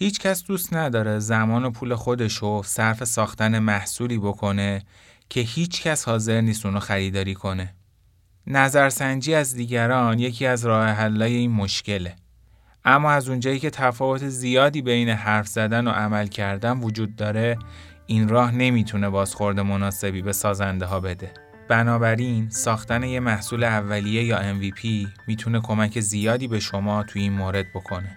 هیچ 0.00 0.20
کس 0.20 0.44
دوست 0.44 0.74
نداره 0.74 1.18
زمان 1.18 1.64
و 1.64 1.70
پول 1.70 1.94
خودشو 1.94 2.62
صرف 2.62 3.04
ساختن 3.04 3.58
محصولی 3.58 4.18
بکنه 4.18 4.82
که 5.28 5.40
هیچ 5.40 5.82
کس 5.82 6.04
حاضر 6.04 6.40
نیست 6.40 6.66
اونو 6.66 6.80
خریداری 6.80 7.34
کنه. 7.34 7.74
نظرسنجی 8.46 9.34
از 9.34 9.54
دیگران 9.54 10.18
یکی 10.18 10.46
از 10.46 10.66
راه 10.66 10.88
حلای 10.88 11.34
این 11.34 11.50
مشکله. 11.50 12.16
اما 12.84 13.10
از 13.10 13.28
اونجایی 13.28 13.58
که 13.58 13.70
تفاوت 13.70 14.28
زیادی 14.28 14.82
بین 14.82 15.08
حرف 15.08 15.48
زدن 15.48 15.86
و 15.86 15.90
عمل 15.90 16.26
کردن 16.26 16.78
وجود 16.78 17.16
داره 17.16 17.58
این 18.06 18.28
راه 18.28 18.50
نمی‌تونه 18.54 19.10
بازخورد 19.10 19.60
مناسبی 19.60 20.22
به 20.22 20.32
سازنده 20.32 20.86
ها 20.86 21.00
بده. 21.00 21.30
بنابراین 21.68 22.50
ساختن 22.50 23.02
یه 23.02 23.20
محصول 23.20 23.64
اولیه 23.64 24.24
یا 24.24 24.54
MVP 24.54 25.08
می‌تونه 25.26 25.60
کمک 25.60 26.00
زیادی 26.00 26.48
به 26.48 26.60
شما 26.60 27.02
توی 27.02 27.22
این 27.22 27.32
مورد 27.32 27.66
بکنه. 27.74 28.16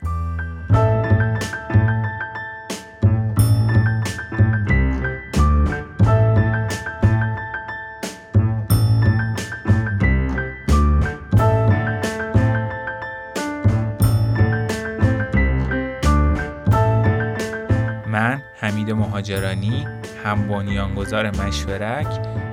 حمید 18.59 18.91
مهاجرانی 18.91 19.87
هم 20.23 20.47
بنیانگذار 20.47 21.29
مشورک 21.29 22.07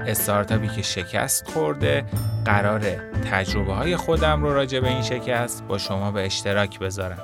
استارتاپی 0.06 0.68
که 0.68 0.82
شکست 0.82 1.50
خورده 1.50 2.04
قرار 2.44 2.80
تجربه 3.30 3.74
های 3.74 3.96
خودم 3.96 4.42
رو 4.42 4.54
راجع 4.54 4.80
به 4.80 4.88
این 4.88 5.02
شکست 5.02 5.64
با 5.64 5.78
شما 5.78 6.10
به 6.10 6.26
اشتراک 6.26 6.78
بذارم. 6.78 7.22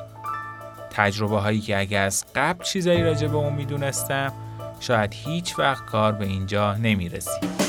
تجربه 0.90 1.40
هایی 1.40 1.60
که 1.60 1.78
اگه 1.78 1.98
از 1.98 2.24
قبل 2.34 2.64
چیزایی 2.64 3.02
راجع 3.02 3.26
به 3.26 3.36
اون 3.36 3.52
می‌دونستم 3.52 4.32
شاید 4.80 5.14
هیچ 5.14 5.58
وقت 5.58 5.86
کار 5.86 6.12
به 6.12 6.24
اینجا 6.24 6.74
نمی‌رسید. 6.74 7.63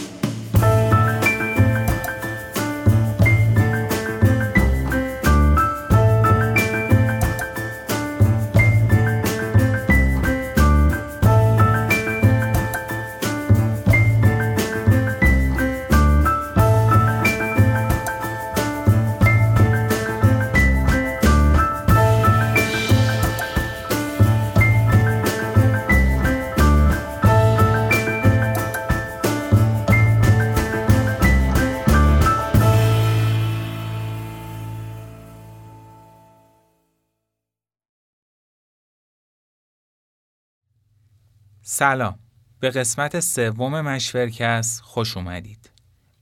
سلام. 41.67 42.19
به 42.59 42.69
قسمت 42.69 43.19
سوم 43.19 43.81
مشورکست 43.81 44.81
خوش 44.81 45.17
اومدید. 45.17 45.71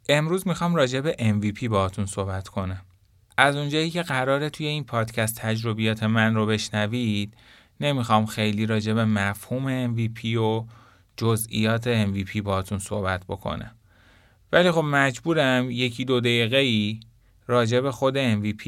امروز 0.10 0.48
می‌خوام 0.48 0.76
راجع 0.76 1.02
به 1.02 1.16
MVP 1.20 1.64
باهاتون 1.64 2.06
صحبت 2.06 2.48
کنم. 2.48 2.82
از 3.38 3.56
اونجایی 3.56 3.90
که 3.90 4.02
قراره 4.02 4.50
توی 4.50 4.68
این 4.68 4.84
پادکست 4.84 5.36
تجربیات 5.36 6.04
من 6.04 6.36
رو 6.36 6.46
بشنوید 6.46 7.38
نمی‌خوام 7.80 8.26
خیلی 8.26 8.66
راجع 8.66 8.94
به 8.94 9.06
مفهوم 9.06 9.96
MVP 9.96 10.26
و 10.26 10.66
جزئیات 11.18 12.06
MVP 12.06 12.42
باهاتون 12.42 12.80
صحبت 12.80 13.24
بکنم. 13.28 13.76
ولی 14.52 14.72
خب 14.72 14.84
مجبورم 14.84 15.72
یکی 15.72 16.06
دو 16.06 16.20
دقیقه 16.20 16.58
ای 16.58 17.00
راجع 17.48 17.80
به 17.80 17.92
خود 17.92 18.18
MVP 18.18 18.68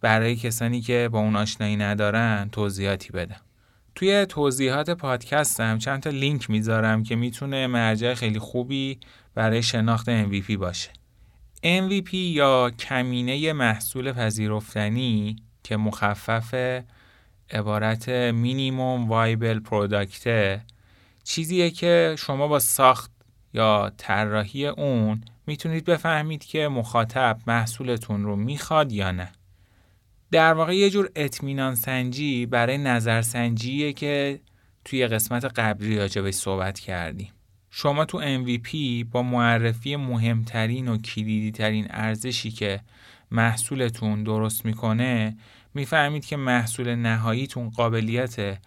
برای 0.00 0.36
کسانی 0.36 0.80
که 0.80 1.08
با 1.12 1.18
اون 1.18 1.36
آشنایی 1.36 1.76
ندارن 1.76 2.48
توضیحاتی 2.52 3.12
بدم. 3.12 3.40
توی 3.94 4.26
توضیحات 4.26 4.90
پادکستم 4.90 5.78
چند 5.78 6.02
تا 6.02 6.10
لینک 6.10 6.50
می‌ذارم 6.50 7.02
که 7.02 7.16
می‌تونه 7.16 7.66
مرجع 7.66 8.14
خیلی 8.14 8.38
خوبی 8.38 8.98
برای 9.34 9.62
شناخت 9.62 10.24
MVP 10.24 10.50
باشه. 10.50 10.90
MVP 11.64 12.14
یا 12.14 12.70
کمینه 12.70 13.52
محصول 13.52 14.12
پذیرفتنی 14.12 15.36
که 15.62 15.76
مخفف 15.76 16.82
عبارت 17.50 18.08
مینیموم 18.08 19.08
وایبل 19.08 19.60
پروداکته 19.60 20.60
چیزیه 21.24 21.70
که 21.70 22.16
شما 22.18 22.48
با 22.48 22.58
ساخت 22.58 23.10
یا 23.54 23.92
طراحی 23.96 24.66
اون 24.66 25.20
می‌تونید 25.46 25.84
بفهمید 25.84 26.44
که 26.44 26.68
مخاطب 26.68 27.38
محصولتون 27.46 28.24
رو 28.24 28.36
می‌خواد 28.36 28.92
یا 28.92 29.10
نه. 29.10 29.32
در 30.32 30.54
واقع 30.54 30.76
یه 30.76 30.90
جور 30.90 31.10
اطمینان 31.16 31.74
سنجی 31.74 32.46
برای 32.46 32.78
نظرسنجیه 32.78 33.92
که 33.92 34.40
توی 34.84 35.06
قسمت 35.06 35.44
قبلی 35.44 35.98
راجبش 35.98 36.34
صحبت 36.34 36.80
کردیم. 36.80 37.32
شما 37.70 38.04
تو 38.04 38.44
MVP 38.44 38.76
با 39.10 39.22
معرفی 39.22 39.96
مهمترین 39.96 40.88
و 40.88 40.98
کلیدی 40.98 41.50
ترین 41.50 41.86
ارزشی 41.90 42.50
که 42.50 42.80
محصولتون 43.30 44.22
درست 44.22 44.64
می‌کنه 44.64 45.36
می‌فهمید 45.74 46.24
که 46.24 46.36
محصول 46.36 46.94
نهاییتون 46.94 47.70
قابلیت 47.70 48.58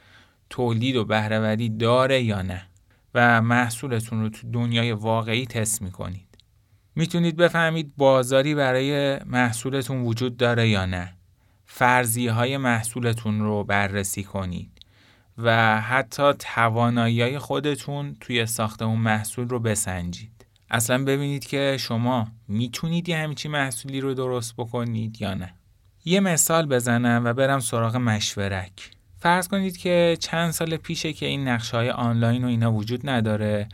تولید 0.49 0.95
و 0.95 1.05
بهرهوری 1.05 1.69
داره 1.69 2.23
یا 2.23 2.41
نه 2.41 2.67
و 3.13 3.41
محصولتون 3.41 4.21
رو 4.21 4.29
تو 4.29 4.51
دنیای 4.51 4.91
واقعی 4.91 5.45
تست 5.45 5.81
می‌کنید. 5.81 6.37
می‌تونید 6.95 7.35
بفهمید 7.35 7.93
بازاری 7.97 8.55
برای 8.55 9.19
محصولتون 9.23 10.01
وجود 10.01 10.37
داره 10.37 10.69
یا 10.69 10.85
نه 10.85 11.14
فرضی 11.77 12.27
های 12.27 12.57
محصولتون 12.57 13.39
رو 13.39 13.63
بررسی 13.63 14.23
کنید 14.23 14.71
و 15.37 15.81
حتی 15.81 16.33
توانایی 16.39 17.21
های 17.21 17.39
خودتون 17.39 18.15
توی 18.19 18.45
ساخت 18.45 18.81
اون 18.81 18.99
محصول 18.99 19.49
رو 19.49 19.59
بسنجید. 19.59 20.45
اصلا 20.69 21.03
ببینید 21.03 21.45
که 21.45 21.77
شما 21.79 22.27
می‌تونید 22.47 23.09
یه 23.09 23.17
همچین 23.17 23.51
محصولی 23.51 24.01
رو 24.01 24.13
درست 24.13 24.53
بکنید 24.57 25.21
یا 25.21 25.33
نه. 25.33 25.53
یه 26.05 26.19
مثال 26.19 26.65
بزنم 26.65 27.21
و 27.25 27.33
برم 27.33 27.59
سراغ 27.59 27.95
مشورک. 27.95 28.91
فرض 29.19 29.47
کنید 29.47 29.77
که 29.77 30.17
چند 30.19 30.51
سال 30.51 30.77
پیشه 30.77 31.13
که 31.13 31.25
این 31.25 31.47
نقشه 31.47 31.77
های 31.77 31.89
آنلاین 31.89 32.43
و 32.43 32.47
اینا 32.47 32.73
وجود 32.73 33.09
نداره 33.09 33.69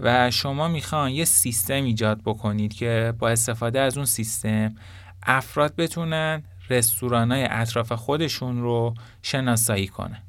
و 0.00 0.30
شما 0.30 0.68
می‌خوان 0.68 1.10
یه 1.10 1.24
سیستم 1.24 1.84
ایجاد 1.84 2.20
بکنید 2.24 2.74
که 2.74 3.14
با 3.18 3.28
استفاده 3.28 3.80
از 3.80 3.96
اون 3.96 4.06
سیستم 4.06 4.74
افراد 5.22 5.76
بتونن 5.76 6.42
رستوران 6.70 7.32
های 7.32 7.46
اطراف 7.50 7.92
خودشون 7.92 8.62
رو 8.62 8.94
شناسایی 9.22 9.88
کنن 9.88 10.22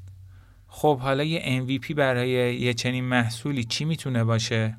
خب 0.67 0.99
حالا 0.99 1.23
یه 1.23 1.63
MVP 1.65 1.91
برای 1.91 2.55
یه 2.59 2.73
چنین 2.73 3.03
محصولی 3.03 3.63
چی 3.63 3.85
می‌تونه 3.85 4.23
باشه؟ 4.23 4.77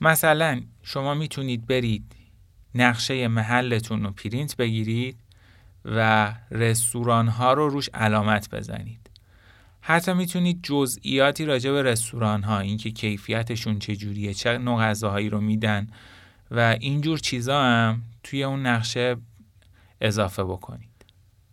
مثلا 0.00 0.60
شما 0.82 1.14
می‌تونید 1.14 1.66
برید 1.66 2.04
نقشه 2.74 3.28
محلتون 3.28 4.04
رو 4.04 4.10
پرینت 4.10 4.56
بگیرید 4.56 5.16
و 5.84 6.32
رستوران 6.50 7.28
ها 7.28 7.52
رو 7.52 7.68
روش 7.68 7.88
علامت 7.94 8.50
بزنید 8.50 9.10
حتی 9.80 10.12
می‌تونید 10.12 10.60
جزئیاتی 10.62 11.44
راجع 11.44 11.70
به 11.70 11.82
رستوران 11.82 12.42
ها 12.42 12.58
اینکه 12.58 12.90
کیفیتشون 12.90 13.78
چجوریه 13.78 14.34
چه 14.34 14.58
نوع 14.58 14.82
غذاهایی 14.82 15.28
رو 15.28 15.40
میدن 15.40 15.86
و 16.50 16.76
اینجور 16.80 17.18
چیزا 17.18 17.62
هم 17.62 18.02
توی 18.22 18.44
اون 18.44 18.66
نقشه 18.66 19.16
اضافه 20.00 20.44
بکنید. 20.44 20.88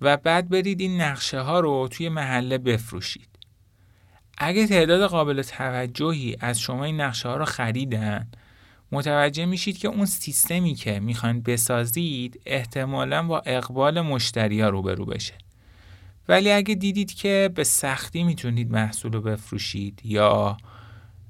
و 0.01 0.17
بعد 0.17 0.49
برید 0.49 0.81
این 0.81 1.01
نقشه 1.01 1.39
ها 1.39 1.59
رو 1.59 1.87
توی 1.91 2.09
محله 2.09 2.57
بفروشید. 2.57 3.29
اگه 4.37 4.67
تعداد 4.67 5.09
قابل 5.09 5.41
توجهی 5.41 6.37
از 6.39 6.59
شما 6.59 6.83
این 6.83 7.01
نقشه 7.01 7.29
ها 7.29 7.37
رو 7.37 7.45
خریدن 7.45 8.27
متوجه 8.91 9.45
میشید 9.45 9.77
که 9.77 9.87
اون 9.87 10.05
سیستمی 10.05 10.73
که 10.73 10.99
می‌خواین 10.99 11.41
بسازید 11.41 12.41
احتمالا 12.45 13.23
با 13.23 13.39
اقبال 13.45 14.01
مشتری 14.01 14.61
ها 14.61 14.69
روبرو 14.69 15.05
بشه. 15.05 15.33
ولی 16.27 16.51
اگه 16.51 16.75
دیدید 16.75 17.13
که 17.13 17.49
به 17.55 17.63
سختی 17.63 18.23
می‌تونید 18.23 18.71
محصول 18.71 19.13
رو 19.13 19.21
بفروشید 19.21 20.01
یا 20.03 20.57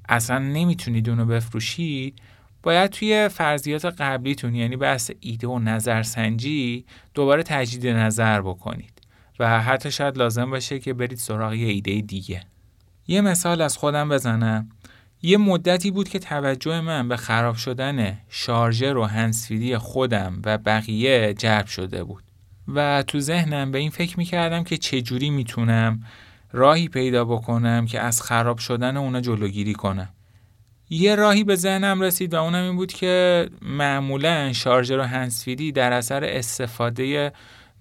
اصلا 0.10 0.40
نمی‌تونید 0.40 1.10
اونو 1.10 1.26
بفروشید 1.26 2.22
باید 2.66 2.92
توی 2.92 3.30
فرضیات 3.30 3.86
قبلیتون 3.86 4.56
یعنی 4.56 4.76
بحث 4.76 5.12
ایده 5.20 5.48
و 5.48 5.60
نظرسنجی 5.60 6.86
دوباره 7.14 7.44
تجدید 7.44 7.88
نظر 7.88 8.42
بکنید 8.42 9.02
و 9.40 9.62
حتی 9.62 9.92
شاید 9.92 10.18
لازم 10.18 10.50
باشه 10.50 10.80
که 10.80 10.94
برید 10.94 11.18
سراغ 11.18 11.54
یه 11.54 11.68
ایده 11.68 12.02
دیگه. 12.02 12.42
یه 13.08 13.22
مثال 13.22 13.62
از 13.62 13.78
خودم 13.78 14.10
بزنم. 14.10 14.70
یه 15.22 15.38
مدتی 15.38 15.92
بود 15.92 16.10
که 16.10 16.20
توجه 16.20 16.82
من 16.82 17.08
به 17.08 17.18
خراب 17.18 17.56
شدن 17.56 18.18
شارژر 18.30 18.98
و 18.98 19.04
هنسفیری 19.04 19.78
خودم 19.78 20.42
و 20.46 20.58
بقیه 20.58 21.34
جلب 21.34 21.66
شده 21.66 22.04
بود 22.04 22.24
و 22.68 23.04
تو 23.08 23.20
ذهنم 23.20 23.72
به 23.72 23.80
این 23.80 23.90
فکر 23.90 24.18
می‌کردم 24.18 24.64
که 24.64 24.78
چجوری 24.78 25.30
می‌تونم 25.30 26.04
راهی 26.52 26.88
پیدا 26.88 27.26
بکنم 27.26 27.86
که 27.86 28.00
از 28.00 28.22
خراب 28.22 28.58
شدن 28.58 28.98
اونا 28.98 29.22
جلوگیری 29.22 29.74
کنم. 29.74 30.10
یه 30.90 31.16
راهی 31.16 31.44
به 31.44 31.56
ذهنم 31.56 32.02
رسید 32.02 32.34
و 32.34 32.44
اونم 32.44 32.64
این 32.64 32.76
بود 32.76 32.94
که 32.94 33.50
معمولا 33.62 34.54
شارژر 34.54 35.00
و 35.00 35.04
هنسفیدی 35.04 35.72
در 35.72 35.94
اثر 35.94 36.24
استفاده 36.24 37.32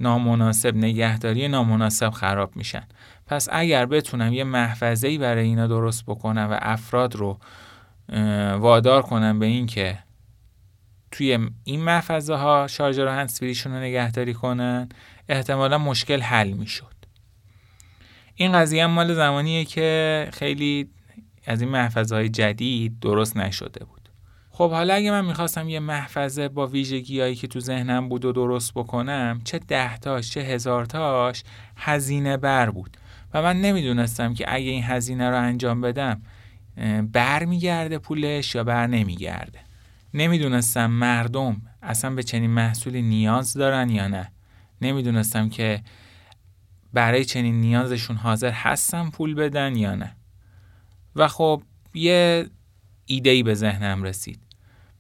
نامناسب 0.01 0.77
نگهداری 0.77 1.49
نامناسب 1.49 2.11
خراب 2.11 2.57
میشن. 2.57 2.87
پس 3.27 3.49
اگر 3.53 3.87
بتونم 3.87 4.33
یه 4.33 4.45
محفظه 4.45 5.19
برای 5.19 5.45
اینا 5.45 5.67
درست 5.67 6.05
بکنم 6.07 6.49
و 6.51 6.59
افراد 6.63 7.17
رو 7.17 7.39
وادار 8.59 9.03
کنم 9.03 9.39
به 9.39 9.47
این 9.47 9.67
که 9.67 9.99
توی 11.11 11.39
این 11.65 11.81
محفظه 11.81 12.35
ها 12.35 12.67
شارژر 12.67 13.07
و 13.07 13.11
هنسفریشون 13.11 13.73
رو 13.73 13.79
نگهداری 13.79 14.35
کنن 14.35 14.89
احتمالا 15.29 15.79
مشکل 15.79 16.21
حل 16.21 16.51
می‌شد. 16.51 16.95
این 18.35 18.53
قضیه 18.53 18.87
مال 18.87 19.15
زمانیه 19.15 19.65
که 19.65 20.29
خیلی 20.33 20.91
از 21.47 21.61
این 21.61 21.71
محفظه 21.71 22.15
های 22.15 22.29
جدید 22.29 23.01
درست 23.01 23.37
نشده 23.37 23.85
بود. 23.85 24.09
خب 24.51 24.71
حالا 24.71 24.95
اگه 24.95 25.11
من 25.11 25.25
می‌خواستم 25.25 25.69
یه 25.69 25.81
محفظه 25.81 26.49
با 26.49 26.67
ویژگی 26.67 27.21
هایی 27.21 27.35
که 27.35 27.47
تو 27.47 27.61
ذهنم 27.61 28.09
بود 28.09 28.25
و 28.25 28.33
درست 28.33 28.75
بکنم 28.75 29.41
چه 29.45 29.59
دهتاش 29.59 30.31
چه 30.31 30.41
هزارتاش 30.41 31.45
هزینه 31.77 32.37
بر 32.37 32.71
بود. 32.71 32.97
و 33.35 33.43
من 33.43 33.61
نمی‌دونستم 33.61 34.35
که 34.35 34.45
اگه 34.55 34.71
این 34.71 34.85
هزینه 34.85 35.31
رو 35.31 35.39
انجام 35.39 35.81
بدم 35.81 36.23
بر 37.13 37.45
میگرده 37.45 37.99
پولش 37.99 38.55
یا 38.55 38.65
بر 38.65 38.87
نمیگرده. 38.87 39.59
نمی‌دونستم 40.15 40.87
مردم 40.87 41.63
اصلا 41.83 42.11
به 42.11 42.23
چنین 42.23 42.51
محصولی 42.51 43.03
نیاز 43.03 43.55
دارن 43.55 43.89
یا 43.91 44.09
نه. 44.09 44.33
نمی‌دونستم 44.81 45.49
که 45.49 45.83
برای 46.93 47.25
چنین 47.25 47.61
نیازشون 47.61 48.17
حاضر 48.17 48.51
هستن 48.51 49.11
پول 49.11 49.35
بدن 49.35 49.77
یا 49.77 49.95
نه. 49.95 50.17
و 51.17 51.29
خب 51.29 51.63
یه 51.95 52.47
ایده 53.07 53.31
ای 53.31 53.43
به 53.43 53.55
ذهنم 53.55 54.03
رسید. 54.03 54.41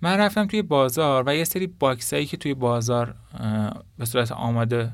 من 0.03 0.19
رفتم 0.19 0.47
توی 0.47 0.63
بازار 0.63 1.25
و 1.27 1.37
یه 1.37 1.45
سری 1.45 1.67
باکسایی 1.67 2.27
که 2.27 2.37
توی 2.37 2.55
بازار 2.55 3.15
به 3.99 4.05
صورت 4.05 4.33
آماده 4.33 4.93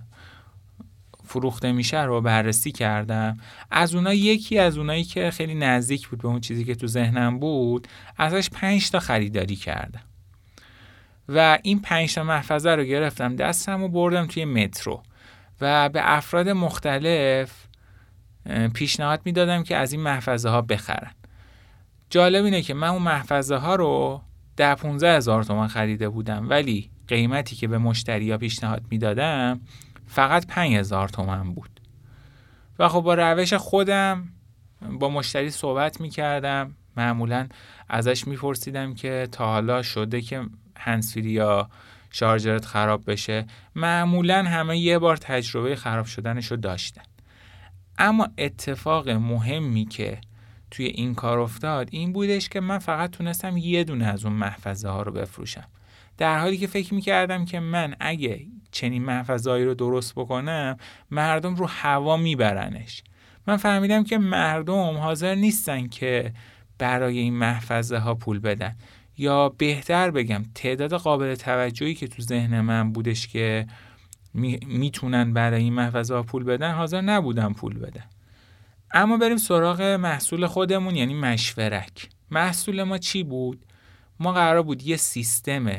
فروخته 1.24 1.72
میشه 1.72 2.02
رو 2.02 2.20
بررسی 2.20 2.72
کردم. 2.72 3.36
از 3.70 3.94
اونها 3.94 4.14
یکی 4.14 4.58
از 4.58 4.78
اونایی 4.78 5.04
که 5.04 5.30
خیلی 5.30 5.54
نزدیک 5.54 6.08
بود 6.08 6.22
به 6.22 6.28
اون 6.28 6.40
چیزی 6.40 6.64
که 6.64 6.74
تو 6.74 6.86
ذهنم 6.86 7.38
بود 7.38 7.88
ازش 8.16 8.50
پنج 8.50 8.90
تا 8.90 9.00
خریداری 9.00 9.56
کردم. 9.56 10.02
و 11.28 11.58
این 11.62 11.80
پنج 11.80 12.14
تا 12.14 12.24
محفظه 12.24 12.70
رو 12.70 12.84
گرفتم 12.84 13.36
دستم 13.36 13.82
و 13.82 13.88
بردم 13.88 14.26
توی 14.26 14.44
مترو. 14.44 15.02
و 15.60 15.88
به 15.88 16.00
افراد 16.02 16.48
مختلف 16.48 17.52
پیشنهاد 18.74 19.20
می‌دادم 19.24 19.62
که 19.62 19.76
از 19.76 19.92
این 19.92 20.00
محفظه 20.00 20.48
ها 20.48 20.62
بخرن. 20.62 21.10
جالب 22.10 22.44
اینه 22.44 22.62
که 22.62 22.74
من 22.74 22.88
اون 22.88 23.02
محفظه 23.02 23.56
ها 23.56 23.74
رو 23.74 24.22
ده 24.56 24.74
15 24.74 25.16
هزار 25.16 25.44
تومن 25.44 25.68
خریده 25.68 26.08
بودم 26.08 26.48
ولی 26.48 26.90
قیمتی 27.08 27.56
که 27.56 27.68
به 27.68 27.78
مشتری 27.78 28.30
ها 28.30 28.38
پیشنهاد 28.38 28.82
می‌دادم 28.90 29.60
فقط 30.06 30.46
5 30.46 30.74
هزار 30.74 31.08
تومن 31.08 31.54
بود. 31.54 31.80
و 32.78 32.88
خب 32.88 33.00
با 33.00 33.14
روش 33.14 33.54
خودم 33.54 34.28
با 35.00 35.08
مشتری 35.08 35.50
صحبت 35.50 36.00
می‌کردم. 36.00 36.76
معمولا 36.96 37.48
ازش 37.88 38.26
میپرسیدم 38.26 38.94
که 38.94 39.28
تا 39.32 39.46
حالا 39.46 39.82
شده 39.82 40.20
که 40.20 40.42
هنسفری 40.76 41.30
یا 41.30 41.70
شارژرت 42.10 42.64
خراب 42.64 43.10
بشه. 43.10 43.46
معمولا 43.74 44.42
همه 44.42 44.78
یه 44.78 44.98
بار 44.98 45.16
تجربه 45.16 45.76
خراب 45.76 46.06
شدنش 46.06 46.46
رو 46.46 46.56
داشتن. 46.56 47.02
اما 48.00 48.28
اتفاق 48.38 49.08
مهمی 49.08 49.84
که 49.84 50.20
توی 50.70 50.86
این 50.86 51.14
کار 51.14 51.38
افتاد 51.38 51.88
این 51.92 52.12
بودش 52.12 52.48
که 52.48 52.60
من 52.60 52.78
فقط 52.78 53.10
تونستم 53.10 53.56
یه 53.56 53.84
دونه 53.84 54.06
از 54.06 54.24
اون 54.24 54.34
محفظه 54.34 54.88
ها 54.88 55.02
رو 55.02 55.12
بفروشم. 55.12 55.68
در 56.18 56.38
حالی 56.38 56.56
که 56.56 56.66
فکر 56.66 56.94
می‌کردم 56.94 57.44
که 57.44 57.60
من 57.60 57.96
اگه 58.00 58.46
چنین 58.70 59.02
محفظه‌ای 59.02 59.64
رو 59.64 59.74
درست 59.74 60.14
بکنم 60.14 60.76
مردم 61.10 61.54
رو 61.54 61.66
هوا 61.66 62.16
میبرنش. 62.16 63.02
من 63.46 63.56
فهمیدم 63.56 64.04
که 64.04 64.18
مردم 64.18 64.96
حاضر 64.96 65.34
نیستن 65.34 65.88
که 65.88 66.32
برای 66.78 67.18
این 67.18 67.34
محفظه 67.34 67.98
ها 67.98 68.14
پول 68.14 68.38
بدن. 68.38 68.76
یا 69.18 69.48
بهتر 69.48 70.10
بگم 70.10 70.42
تعداد 70.54 70.94
قابل 70.94 71.34
توجهی 71.34 71.94
که 71.94 72.08
تو 72.08 72.22
ذهن 72.22 72.60
من 72.60 72.92
بودش 72.92 73.28
که 73.28 73.66
می‌تونن 74.34 75.32
برای 75.32 75.62
این 75.62 75.72
محفظه 75.72 76.14
ها 76.14 76.22
پول 76.22 76.44
بدن 76.44 76.72
حاضر 76.72 77.00
نبودن 77.00 77.52
پول 77.52 77.78
بدن. 77.78 78.04
اما 78.92 79.16
بریم 79.16 79.36
سراغ 79.36 79.82
محصول 79.82 80.46
خودمون 80.46 80.96
یعنی 80.96 81.14
مشورک. 81.14 82.08
محصول 82.30 82.82
ما 82.82 82.98
چی 82.98 83.22
بود؟ 83.22 83.64
ما 84.20 84.32
قرار 84.32 84.62
بود 84.62 84.82
یه 84.82 84.96
سیستم 84.96 85.70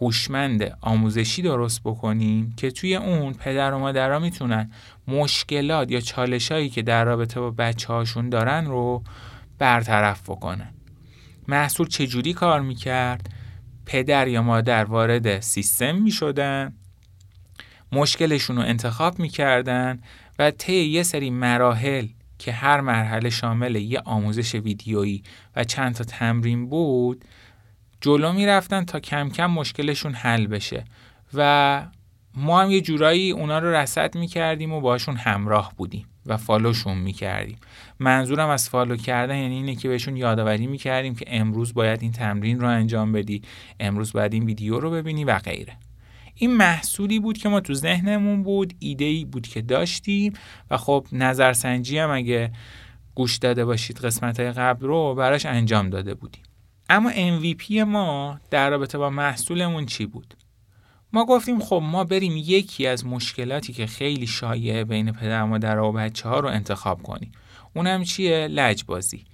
هوشمند 0.00 0.78
آموزشی 0.80 1.42
درست 1.42 1.80
بکنیم 1.84 2.54
که 2.56 2.70
توی 2.70 2.96
اون 2.96 3.32
پدر 3.32 3.72
و 3.72 3.78
مادرها 3.78 4.18
می‌تونن 4.18 4.70
مشکلات 5.08 5.90
یا 5.90 6.00
چالشایی 6.00 6.68
که 6.68 6.82
در 6.82 7.04
رابطه 7.04 7.40
با 7.40 7.50
بچه 7.50 7.92
هاشون 7.92 8.28
دارن 8.28 8.66
رو 8.66 9.02
برطرف 9.58 10.30
بکنن. 10.30 10.74
محصول 11.48 11.88
چجوری 11.88 12.32
کار 12.32 12.60
می‌کرد؟ 12.60 13.30
پدر 13.86 14.28
یا 14.28 14.42
مادر 14.42 14.84
وارد 14.84 15.40
سیستم 15.40 15.96
می‌شدن. 15.96 16.74
مشکلشون 17.92 18.56
رو 18.56 18.62
انتخاب 18.62 19.18
می‌کردن 19.18 20.00
و 20.38 20.50
طی 20.50 20.84
یه 20.84 21.02
سری 21.02 21.30
مراحل 21.30 22.06
که 22.38 22.52
هر 22.52 22.80
مرحله 22.80 23.30
شامل 23.30 23.76
یه 23.76 24.00
آموزش 24.04 24.54
ویدیویی 24.54 25.22
و 25.56 25.64
چند 25.64 25.94
تا 25.94 26.04
تمرین 26.04 26.68
بود 26.68 27.24
جلو 28.00 28.32
می‌رفتن 28.32 28.84
تا 28.84 29.00
کم 29.00 29.28
کم 29.28 29.46
مشکلشون 29.46 30.14
حل 30.14 30.46
بشه. 30.46 30.84
و 31.34 31.86
ما 32.34 32.62
هم 32.62 32.70
یه 32.70 32.80
جورایی 32.80 33.30
اونا 33.30 33.58
رو 33.58 33.72
رسد 33.72 34.14
می‌کردیم 34.14 34.72
و 34.72 34.80
باشون 34.80 35.16
همراه 35.16 35.72
بودیم 35.76 36.06
و 36.26 36.36
فالوشون 36.36 36.98
می‌کردیم. 36.98 37.58
منظورم 37.98 38.48
از 38.48 38.68
فالو 38.68 38.96
کردن 38.96 39.36
یعنی 39.36 39.54
اینه 39.54 39.76
که 39.76 39.88
بهشون 39.88 40.16
یادآوری 40.16 40.66
می‌کردیم 40.66 41.14
که 41.14 41.24
امروز 41.28 41.74
باید 41.74 42.02
این 42.02 42.12
تمرین 42.12 42.60
رو 42.60 42.68
انجام 42.68 43.12
بدی 43.12 43.42
امروز 43.80 44.12
باید 44.12 44.32
این 44.32 44.44
ویدیو 44.44 44.80
رو 44.80 44.90
ببینی 44.90 45.24
و 45.24 45.38
غیره. 45.38 45.76
این 46.40 46.56
محصولی 46.56 47.18
بود 47.18 47.38
که 47.38 47.48
ما 47.48 47.60
تو 47.60 47.74
ذهنمون 47.74 48.42
بود 48.42 48.74
ایده 48.78 49.04
ای 49.04 49.24
بود 49.24 49.46
که 49.46 49.62
داشتیم 49.62 50.32
و 50.70 50.76
خب 50.76 51.06
نظرسنجی 51.12 51.98
هم 51.98 52.10
اگه 52.10 52.52
گوش 53.14 53.36
داده 53.36 53.64
باشید 53.64 53.98
قسمت 53.98 54.40
های 54.40 54.52
قبل 54.52 54.86
رو 54.86 55.14
براش 55.14 55.46
انجام 55.46 55.90
داده 55.90 56.14
بودیم. 56.14 56.42
اما 56.88 57.12
MVP 57.12 57.70
ما 57.70 58.40
در 58.50 58.70
رابطه 58.70 58.98
با 58.98 59.10
محصولمون 59.10 59.86
چی 59.86 60.06
بود؟ 60.06 60.34
ما 61.12 61.24
گفتیم 61.24 61.60
خب 61.60 61.82
ما 61.84 62.04
بریم 62.04 62.36
یکی 62.36 62.86
از 62.86 63.06
مشکلاتی 63.06 63.72
که 63.72 63.86
خیلی 63.86 64.26
شایعه 64.26 64.84
بین 64.84 65.12
پدر 65.12 65.44
مادر 65.44 65.78
و 65.78 65.92
بچه 65.92 66.28
ها 66.28 66.40
رو 66.40 66.48
انتخاب 66.48 67.02
کنیم. 67.02 67.32
اونم 67.74 68.04
چیه؟ 68.04 68.48
لجبازی. 68.48 69.24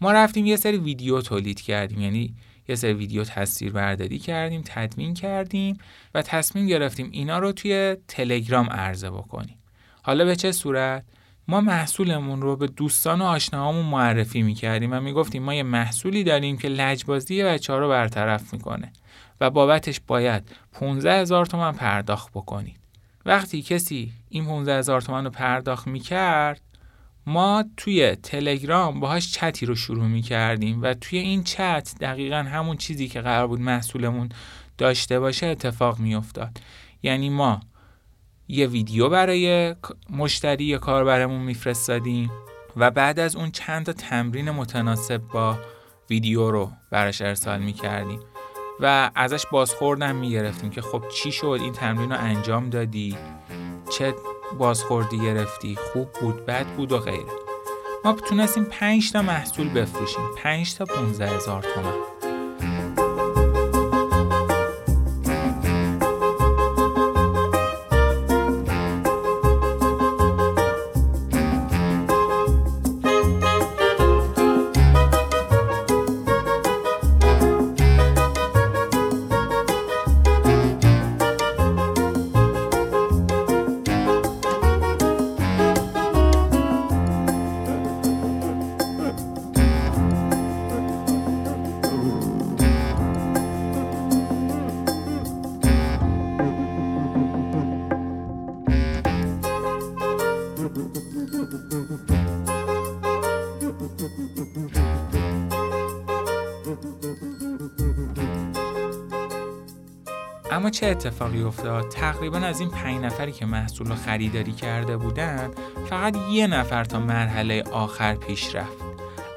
ما 0.00 0.12
رفتیم 0.12 0.46
یه 0.46 0.56
سری 0.56 0.76
ویدیو 0.76 1.20
تولید 1.20 1.60
کردیم. 1.60 2.00
یعنی 2.00 2.34
یه 2.68 2.74
سری 2.74 2.92
ویدیو 2.92 3.24
تصویر 3.24 3.72
برداری 3.72 4.18
کردیم 4.18 4.62
تدوین 4.66 5.14
کردیم 5.14 5.78
و 6.14 6.22
تصمیم 6.22 6.66
گرفتیم 6.66 7.08
اینا 7.12 7.38
رو 7.38 7.52
توی 7.52 7.96
تلگرام 8.08 8.70
عرضه 8.70 9.10
بکنیم. 9.10 9.58
حالا 10.02 10.24
به 10.24 10.36
چه 10.36 10.52
صورت؟ 10.52 11.04
ما 11.48 11.60
محصولمون 11.60 12.42
رو 12.42 12.56
به 12.56 12.66
دوستان 12.66 13.20
و 13.20 13.24
آشناهامون 13.24 13.86
معرفی 13.86 14.42
می‌کردیم 14.42 14.92
و 14.92 15.00
می‌گفتیم 15.00 15.42
ما 15.42 15.54
یه 15.54 15.62
محصولی 15.62 16.24
داریم 16.24 16.58
که 16.58 16.68
لجبازی 16.68 17.42
بچه 17.42 17.72
ها 17.72 17.78
رو 17.78 17.88
برطرف 17.88 18.52
می‌کنه 18.52 18.92
و 19.40 19.50
بابتش 19.50 20.00
باید 20.06 20.42
15 20.72 21.20
هزار 21.20 21.46
تومن 21.46 21.72
پرداخت 21.72 22.30
بکنید. 22.30 22.76
وقتی 23.26 23.62
کسی 23.62 24.12
این 24.28 24.44
15 24.44 24.78
هزار 24.78 25.00
تومن 25.00 25.24
رو 25.24 25.30
پرداخت 25.30 25.86
می‌کرد 25.86 26.60
ما 27.26 27.64
توی 27.76 28.14
تلگرام 28.14 29.00
باهاش 29.00 29.32
چتی 29.32 29.66
رو 29.66 29.74
شروع 29.74 30.06
می 30.06 30.22
کردیم 30.22 30.82
و 30.82 30.94
توی 30.94 31.18
این 31.18 31.44
چت 31.44 31.94
دقیقا 32.00 32.36
همون 32.36 32.76
چیزی 32.76 33.08
که 33.08 33.20
قرار 33.20 33.46
بود 33.46 33.60
محصولمون 33.60 34.28
داشته 34.78 35.20
باشه 35.20 35.46
اتفاق 35.46 35.98
می 35.98 36.14
افتاد 36.14 36.60
یعنی 37.02 37.30
ما 37.30 37.60
یه 38.48 38.66
ویدیو 38.66 39.08
برای 39.08 39.74
مشتری 40.10 40.64
یا 40.64 40.78
کاربرمون 40.78 41.40
میفرستادیم 41.40 42.30
و 42.76 42.90
بعد 42.90 43.18
از 43.18 43.36
اون 43.36 43.50
چند 43.50 43.86
تا 43.86 43.92
تمرین 43.92 44.50
متناسب 44.50 45.18
با 45.18 45.58
ویدیو 46.10 46.50
رو 46.50 46.72
براش 46.90 47.22
ارسال 47.22 47.60
می 47.60 47.72
کردیم 47.72 48.20
و 48.80 49.10
ازش 49.14 49.46
بازخوردم 49.46 50.16
می 50.16 50.30
گرفتیم 50.30 50.70
که 50.70 50.82
خب 50.82 51.04
چی 51.08 51.32
شد؟ 51.32 51.58
این 51.62 51.72
تمرین 51.72 52.10
رو 52.10 52.18
انجام 52.18 52.70
دادی؟ 52.70 53.16
چه 53.98 54.14
بازخوردی 54.58 55.18
گرفتی 55.18 55.78
خوب 55.92 56.08
بود 56.12 56.46
بد 56.46 56.66
بود 56.66 56.92
و 56.92 56.98
غیره. 56.98 57.32
ما 58.04 58.12
تونستیم 58.12 58.64
5 58.64 59.12
تا 59.12 59.22
محصول 59.22 59.68
بفروشیم. 59.68 60.24
5 60.36 60.74
تا 60.74 60.84
15 60.84 61.28
هزار 61.28 61.62
تومن. 61.62 62.15
اما 110.56 110.70
چه 110.70 110.86
اتفاقی 110.86 111.42
افتاد؟ 111.42 111.88
تقریبا 111.88 112.38
از 112.38 112.60
این 112.60 112.70
پنج 112.70 113.04
نفری 113.04 113.32
که 113.32 113.46
محصول 113.46 113.86
رو 113.86 113.94
خریداری 113.94 114.52
کرده 114.52 114.96
بودن 114.96 115.50
فقط 115.90 116.16
یه 116.30 116.46
نفر 116.46 116.84
تا 116.84 117.00
مرحله 117.00 117.62
آخر 117.62 118.14
پیش 118.14 118.54
رفت. 118.54 118.84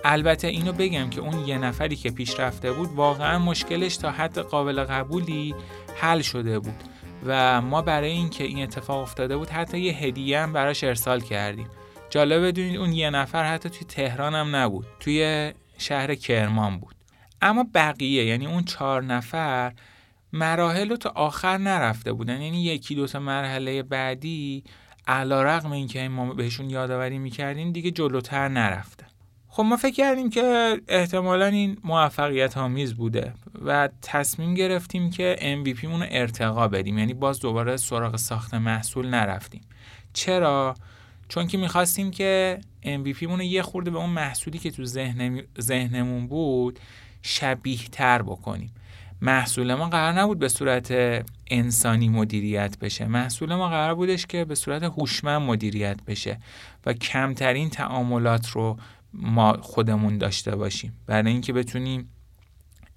البته 0.05 0.47
اینو 0.47 0.71
بگم 0.71 1.09
که 1.09 1.21
اون 1.21 1.47
یه 1.47 1.57
نفری 1.57 1.95
که 1.95 2.11
پیش 2.11 2.39
رفته 2.39 2.71
بود 2.71 2.89
واقعا 2.95 3.39
مشکلش 3.39 3.97
تا 3.97 4.11
حد 4.11 4.39
قابل 4.39 4.83
قبولی 4.83 5.55
حل 5.95 6.21
شده 6.21 6.59
بود 6.59 6.83
و 7.25 7.61
ما 7.61 7.81
برای 7.81 8.11
اینکه 8.11 8.43
این 8.43 8.63
اتفاق 8.63 9.01
افتاده 9.01 9.37
بود 9.37 9.49
حتی 9.49 9.79
یه 9.79 9.93
هدیه 9.93 10.39
هم 10.39 10.53
براش 10.53 10.83
ارسال 10.83 11.21
کردیم 11.21 11.67
جالب 12.09 12.47
بدونید 12.47 12.77
اون 12.77 12.93
یه 12.93 13.09
نفر 13.09 13.43
حتی 13.43 13.69
توی 13.69 13.87
تهران 13.87 14.35
هم 14.35 14.55
نبود 14.55 14.87
توی 14.99 15.51
شهر 15.77 16.15
کرمان 16.15 16.77
بود 16.77 16.95
اما 17.41 17.65
بقیه 17.73 18.25
یعنی 18.25 18.45
اون 18.45 18.63
چهار 18.63 19.03
نفر 19.03 19.73
مراحل 20.33 20.89
رو 20.89 20.97
تا 20.97 21.09
آخر 21.09 21.57
نرفته 21.57 22.13
بودن. 22.13 22.41
یعنی 22.41 22.63
یکی 22.63 22.95
دو 22.95 23.07
تا 23.07 23.19
مرحله 23.19 23.83
بعدی 23.83 24.63
علا 25.07 25.43
رقم 25.43 25.71
این 25.71 25.87
که 25.87 26.07
ما 26.07 26.33
بهشون 26.33 26.69
یادآوری 26.69 27.17
می‌کردیم 27.17 27.71
دیگه 27.71 27.91
جلوتر 27.91 28.47
نرفتن 28.47 29.07
خب 29.47 29.63
ما 29.63 29.77
فکر 29.77 29.95
کردیم 29.95 30.29
که 30.29 30.77
احتمالا 30.87 31.45
این 31.45 31.77
موفقیت 31.83 32.57
آمیز 32.57 32.93
بوده 32.93 33.33
و 33.65 33.89
تصمیم 34.01 34.53
گرفتیم 34.53 35.09
که 35.09 35.35
MVP 35.41 35.83
مون 35.83 36.01
رو 36.01 36.07
ارتقا 36.11 36.67
بدیم. 36.67 36.97
یعنی 36.97 37.13
باز 37.13 37.39
دوباره 37.39 37.77
سراغ 37.77 38.15
ساخت 38.15 38.53
محصول 38.53 39.07
نرفتیم. 39.07 39.61
چرا؟ 40.13 40.75
چون 41.27 41.47
که 41.47 41.57
می‌خواستیم 41.57 42.11
که 42.11 42.59
MVP 42.83 43.23
مون 43.23 43.39
رو 43.39 43.43
یه 43.43 43.61
خورده 43.61 43.91
به 43.91 43.97
اون 43.97 44.09
محصولی 44.09 44.57
که 44.59 44.71
تو 44.71 44.85
ذهن 44.85 45.41
ذهنمون 45.61 46.27
بود 46.27 46.79
شبیه 47.21 47.79
تر 47.91 48.21
بکنیم. 48.21 48.71
محصول 49.21 49.73
ما 49.73 49.89
قرار 49.89 50.13
نبود 50.13 50.39
به 50.39 50.49
صورت 50.49 50.91
انسانی 51.47 52.09
مدیریت 52.09 52.79
بشه. 52.79 53.05
محصول 53.05 53.55
ما 53.55 53.69
قرار 53.69 53.95
بودش 53.95 54.25
که 54.25 54.45
به 54.45 54.55
صورت 54.55 54.83
هوشمند 54.83 55.41
مدیریت 55.41 56.03
بشه 56.07 56.39
و 56.85 56.93
کمترین 56.93 57.69
تعاملات 57.69 58.49
رو 58.49 58.77
ما 59.13 59.53
خودمون 59.61 60.17
داشته 60.17 60.55
باشیم. 60.55 60.93
برای 61.05 61.31
اینکه 61.31 61.53
بتونیم 61.53 62.09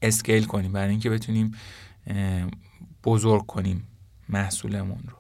اسکیل 0.03 0.45
کنیم 0.45 0.73
برای 0.73 0.91
اینکه 0.91 1.11
بتونیم 1.11 1.53
بزرگ 3.05 3.47
کنیم 3.47 3.89
محصولمون 4.29 5.03
رو. 5.09 5.17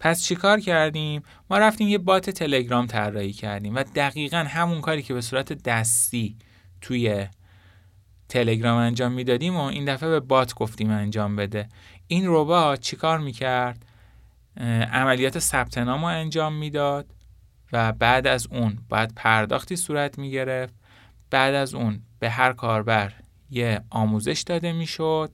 پس 0.00 0.22
چیکار 0.22 0.60
کردیم؟ 0.60 1.22
ما 1.50 1.58
رفتیم 1.58 1.88
یه 1.88 1.98
بات 1.98 2.30
تلگرام 2.30 2.86
طراحی 2.86 3.32
کردیم 3.32 3.74
و 3.74 3.82
دقیقا 3.82 4.38
همون 4.38 4.80
کاری 4.80 5.02
که 5.02 5.14
به 5.14 5.20
صورت 5.20 5.52
دستی 5.52 6.36
توی 6.80 7.26
تلگرام 8.28 8.78
انجام 8.78 9.12
می‌دادیم 9.12 9.56
و 9.56 9.60
این 9.60 9.84
دفعه 9.84 10.08
به 10.08 10.20
بات 10.20 10.54
گفتیم 10.54 10.90
انجام 10.90 11.36
بده. 11.36 11.68
این 12.06 12.24
ربات 12.26 12.80
چیکار 12.80 13.18
می‌کرد؟ 13.18 13.84
عملیات 14.92 15.38
ثبت 15.38 15.78
نام 15.78 16.00
رو 16.00 16.06
انجام 16.06 16.52
می‌داد 16.52 17.06
و 17.72 17.92
بعد 17.92 18.26
از 18.26 18.46
اون 18.46 18.78
باید 18.88 19.12
پرداختی 19.16 19.76
صورت 19.76 20.18
می‌گرفت. 20.18 20.74
بعد 21.30 21.54
از 21.54 21.74
اون 21.74 22.00
به 22.18 22.30
هر 22.30 22.52
کاربر 22.52 23.12
یه 23.50 23.80
آموزش 23.90 24.44
داده 24.46 24.72
می‌شد. 24.72 25.32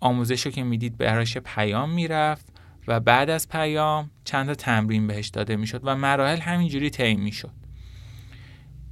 آموزش 0.00 0.46
رو 0.46 0.52
که 0.52 0.62
می‌دید 0.64 0.98
براش 0.98 1.38
پیام 1.38 1.90
می‌رفت 1.90 2.46
و 2.88 3.00
بعد 3.00 3.30
از 3.30 3.48
پیام 3.48 4.10
چند 4.24 4.46
تا 4.46 4.54
تمرین 4.54 5.06
بهش 5.06 5.28
داده 5.28 5.56
می‌شد 5.56 5.80
و 5.84 5.96
مراحل 5.96 6.38
همینجوری 6.40 6.90
طی 6.90 7.14
می‌شد. 7.14 7.52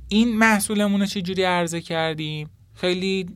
این 0.09 0.39
محصولمون 0.39 1.01
رو 1.01 1.07
چجوری 1.07 1.43
عرضه 1.43 1.81
کردیم؟ 1.81 2.51
خیلی 2.75 3.27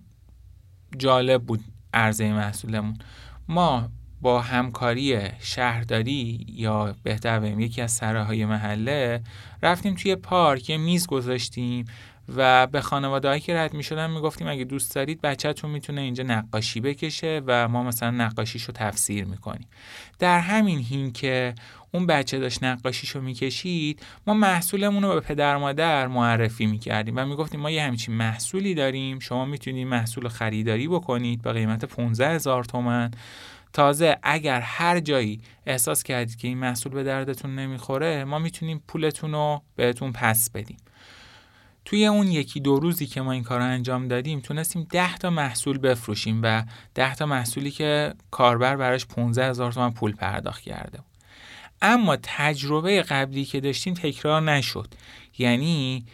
جالب 0.99 1.43
بود 1.43 1.65
عرضه 1.95 2.33
محصولمون. 2.33 2.99
ما 3.49 3.89
با 4.21 4.41
همکاری 4.41 5.19
شهرداری 5.41 6.47
یا 6.49 6.95
بهتر 7.03 7.41
بگیم 7.41 7.61
یکی 7.61 7.83
از 7.83 7.93
سراهای 7.93 8.45
محله 8.45 9.23
رفتیم 9.63 9.95
توی 9.95 10.17
پارک 10.17 10.71
یه 10.71 10.77
میز 10.77 11.07
گذاشتیم 11.07 11.85
و 12.37 12.67
به 12.67 12.81
خانواده 12.81 13.41
که 13.41 13.57
رد 13.57 13.75
می 13.75 13.83
شدن 13.83 14.11
می 14.11 14.21
گفتیم 14.21 14.49
اگه 14.49 14.65
دوست 14.65 14.95
دارید 14.95 15.21
بچهتون 15.21 15.71
می‌تونه 15.71 16.01
اینجا 16.01 16.25
نقاشی 16.25 16.81
بکشه 16.81 17.43
و 17.47 17.69
ما 17.69 17.83
مثلا 17.83 18.11
نقاشیشو 18.11 18.73
تفسیر 18.73 19.25
می‌کنیم. 19.25 19.69
در 20.19 20.39
همین 20.39 20.79
هین 20.79 21.13
که 21.13 21.55
اون 21.97 22.07
بچه 22.07 22.39
داشت 22.39 22.65
نقاشیشو 22.65 23.21
می‌کشید 23.21 24.03
ما 24.27 24.35
محصولمون 24.35 25.03
رو 25.03 25.15
به 25.15 25.21
پدر 25.21 25.57
مادر 25.57 26.07
معرفی 26.07 26.67
می‌کردیم 26.67 27.17
و 27.17 27.27
می‌گفتیم 27.27 27.61
ما 27.61 27.71
یه 27.71 27.83
همچین 27.83 28.15
محصولی 28.15 28.75
داریم 28.75 29.19
شما 29.19 29.45
می‌تونید 29.45 29.87
محصول 29.87 30.29
خریداری 30.29 30.89
بکنید 30.89 31.43
با 31.43 31.53
قیمت 31.53 31.85
15 31.85 32.29
هزار 32.29 32.65
تومن 32.65 33.11
تازه 33.73 34.17
اگر 34.23 34.61
هر 34.61 35.01
جایی 35.01 35.41
احساس 35.67 36.03
کردید 36.03 36.37
که 36.37 36.49
این 36.49 36.59
محصول 36.59 36.93
به 36.93 37.03
دردتون 37.03 37.55
نمی‌خوره 37.55 38.25
ما 38.25 38.39
می‌تونیم 38.39 38.83
پولتون 38.89 39.33
رو 39.33 39.63
بهتون 39.77 40.13
پس 40.13 40.51
بدیم. 40.51 40.77
توی 41.85 42.07
اون 42.07 42.27
یکی 42.27 42.61
دو 42.61 42.81
روزی 42.81 43.07
که 43.07 43.21
ما 43.21 43.33
این 43.33 43.43
کار 43.43 43.61
انجام 43.61 44.09
دادیم 44.09 44.41
تونستیم 44.41 44.87
10 44.91 45.17
تا 45.17 45.31
محصول 45.31 45.79
بفروشیم 45.79 46.41
و 46.43 46.63
10 46.95 47.15
تا 47.15 47.27
محصولی 47.27 47.71
که 47.71 48.15
کاربر 48.31 48.77
براش 48.77 49.07
15 49.07 49.49
هزار 49.49 49.73
تومن 49.73 49.91
پول 49.91 50.13
پرداخت 50.13 50.63
کرده 50.63 50.99
بود. 50.99 51.16
اما 51.83 52.17
تجربه 52.23 53.03
قبلی 53.03 53.45
که 53.45 53.61
داشتیم 53.61 53.95
تکرار 53.95 54.43
نشد. 54.43 54.95
یعنی 55.39 56.07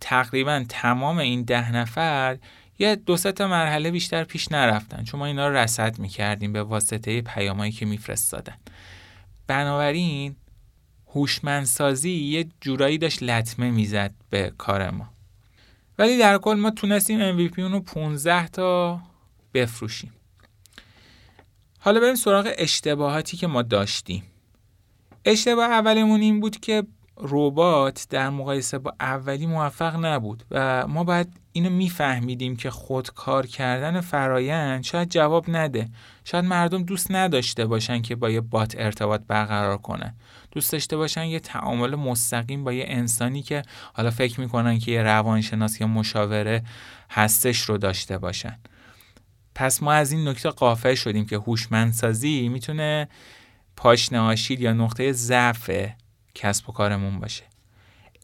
تقریبا 0.00 0.64
تمام 0.68 1.18
این 1.18 1.42
ده 1.42 1.72
نفر 1.72 2.38
یه 2.78 2.96
دو 2.96 3.16
تا 3.16 3.48
مرحله 3.48 3.90
بیشتر 3.90 4.24
پیش 4.24 4.52
نرفتن 4.52 5.04
چون 5.04 5.20
ما 5.20 5.26
اینا 5.26 5.48
رو 5.48 5.56
رصد 5.56 5.98
می‌کردیم 5.98 6.52
به 6.52 6.62
واسطه 6.62 7.22
پیامایی 7.22 7.72
که 7.72 7.86
میفرستادن. 7.86 8.56
بنابراین 9.46 10.36
هوشمندسازی 11.06 12.10
یه 12.10 12.48
جورایی 12.60 12.98
داشت 12.98 13.22
لطمه 13.22 13.70
می‌زد 13.70 14.14
به 14.30 14.52
کار 14.58 14.90
ما. 14.90 15.08
ولی 15.98 16.18
در 16.18 16.38
کل 16.38 16.54
ما 16.54 16.70
تونستیم 16.70 17.48
MVP 17.48 17.58
رو 17.58 17.80
15 17.80 18.48
تا 18.48 19.00
بفروشیم. 19.54 20.12
حالا 21.78 22.00
بریم 22.00 22.14
سراغ 22.14 22.52
اشتباهاتی 22.58 23.36
که 23.36 23.46
ما 23.46 23.62
داشتیم. 23.62 24.22
اشتباه 25.26 25.70
اولمون 25.70 26.20
این 26.20 26.40
بود 26.40 26.60
که 26.60 26.82
ربات 27.18 28.06
در 28.10 28.30
مقایسه 28.30 28.78
با 28.78 28.94
اولی 29.00 29.46
موفق 29.46 30.04
نبود 30.04 30.44
و 30.50 30.86
ما 30.86 31.04
باید 31.04 31.28
اینو 31.52 31.70
میفهمیدیم 31.70 32.56
که 32.56 32.70
خودکار 32.70 33.46
کردن 33.46 34.00
فرایند 34.00 34.84
شاید 34.84 35.08
جواب 35.08 35.44
نده. 35.48 35.88
شاید 36.24 36.44
مردم 36.44 36.82
دوست 36.82 37.10
نداشته 37.10 37.66
باشن 37.66 38.02
که 38.02 38.16
با 38.16 38.30
یه 38.30 38.40
بات 38.40 38.74
ارتباط 38.78 39.20
برقرار 39.28 39.76
کنن. 39.78 40.14
دوست 40.50 40.72
داشته 40.72 40.96
باشن 40.96 41.24
یه 41.24 41.40
تعامل 41.40 41.94
مستقیم 41.94 42.64
با 42.64 42.72
یه 42.72 42.84
انسانی 42.88 43.42
که 43.42 43.62
حالا 43.92 44.10
فکر 44.10 44.40
می‌کنن 44.40 44.78
که 44.78 44.92
یه 44.92 45.02
روانشناس 45.02 45.80
یا 45.80 45.86
مشاوره 45.86 46.62
هستش 47.10 47.60
رو 47.60 47.78
داشته 47.78 48.18
باشن. 48.18 48.58
پس 49.54 49.82
ما 49.82 49.92
از 49.92 50.12
این 50.12 50.28
نکته 50.28 50.50
قافل 50.50 50.94
شدیم 50.94 51.26
که 51.26 51.36
هوشمندسازی 51.36 52.48
می‌تونه 52.48 53.08
پاشنه 53.76 54.18
آشیل 54.18 54.60
یا 54.60 54.72
نقطه 54.72 55.12
ضعف 55.12 55.70
کسب 56.34 56.68
و 56.68 56.72
کارمون 56.72 57.20
باشه. 57.20 57.44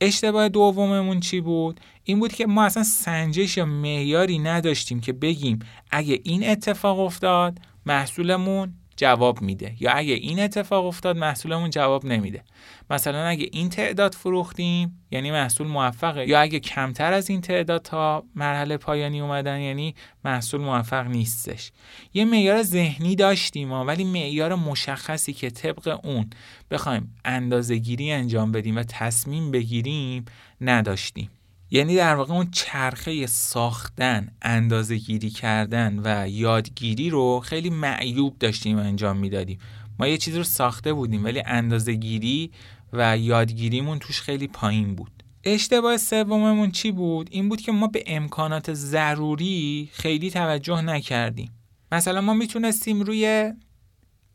اشتباه 0.01 0.49
دوممون 0.49 1.21
چی 1.21 1.41
بود؟ 1.41 1.81
این 2.05 2.21
بود 2.21 2.33
که 2.33 2.47
ما 2.47 2.65
اصلا 2.65 2.83
سنجش 2.83 3.57
یا 3.57 3.65
معیاری 3.65 4.39
نداشتیم 4.39 5.01
که 5.01 5.13
بگیم 5.13 5.59
اگه 5.91 6.21
این 6.23 6.49
اتفاق 6.49 7.01
افتاد 7.01 7.59
محصولمون 7.87 8.75
جواب 8.97 9.43
میده. 9.43 9.77
یا 9.81 9.93
اگه 9.93 10.15
این 10.15 10.41
اتفاق 10.41 10.87
افتاد 10.87 11.17
محصولمون 11.17 11.71
جواب 11.71 12.07
نمیده. 12.07 12.45
مثلا 12.91 13.27
اگه 13.27 13.49
این 13.53 13.69
تعداد 13.69 14.15
فروختیم 14.15 15.05
یعنی 15.11 15.31
محصول 15.31 15.67
موفقه. 15.67 16.29
یا 16.29 16.41
اگه 16.41 16.61
کمتر 16.61 17.13
از 17.13 17.31
این 17.31 17.41
تعداد 17.41 17.83
تا 17.83 18.25
مرحله 18.35 18.77
پایانی 18.77 19.21
اومدن 19.21 19.61
یعنی 19.61 19.95
محصول 20.25 20.61
موفق 20.61 21.07
نیستش. 21.07 21.73
یه 22.15 22.25
معیار 22.25 22.63
ذهنی 22.63 23.17
داشتیم 23.17 23.73
ولی 23.73 24.05
معیار 24.05 24.55
مشخصی 24.55 25.33
که 25.33 25.51
طبق 25.51 26.01
اون 26.05 26.31
بخوایم 26.71 27.17
اندازه 27.25 27.77
گیری 27.77 28.13
انجام 28.13 28.53
بدیم 28.53 28.77
و 28.77 28.83
تصمیم 28.83 29.51
بگیریم 29.51 30.25
نداشتیم. 30.61 31.31
یعنی 31.75 31.97
در 31.97 32.15
واقع 32.15 32.35
اون 32.35 32.51
چرخه 32.51 33.27
ساختن، 33.27 34.29
اندازه 34.43 34.97
گیری 34.97 35.31
کردن 35.31 36.01
و 36.05 36.29
یادگیری 36.29 37.11
رو 37.11 37.41
خیلی 37.41 37.71
معیوب 37.71 38.39
داشتیم 38.39 38.79
انجام 38.79 39.17
می‌دادیم. 39.17 39.59
ما 39.99 40.07
یه 40.07 40.19
چیزی 40.19 40.39
رو 40.39 40.45
ساخته 40.45 40.93
بودیم 40.93 41.25
ولی 41.25 41.43
اندازه 41.47 41.95
گیری 41.95 42.51
و 42.93 43.19
یادگیریمون 43.19 43.99
توش 43.99 44.21
خیلی 44.21 44.49
پایین 44.49 44.95
بود. 44.95 45.23
اشتباه 45.45 45.97
سوممون 45.97 46.71
چی 46.71 46.93
بود؟ 46.93 47.29
این 47.31 47.49
بود 47.49 47.61
که 47.61 47.73
ما 47.73 47.87
به 47.87 48.05
امکانات 48.07 48.73
ضروری 48.75 49.89
خیلی 49.93 50.31
توجه 50.31 50.81
نکردیم. 50.81 51.53
مثلا 51.93 52.21
ما 52.21 52.35
می‌تونستیم 52.35 53.01
روی 53.01 53.53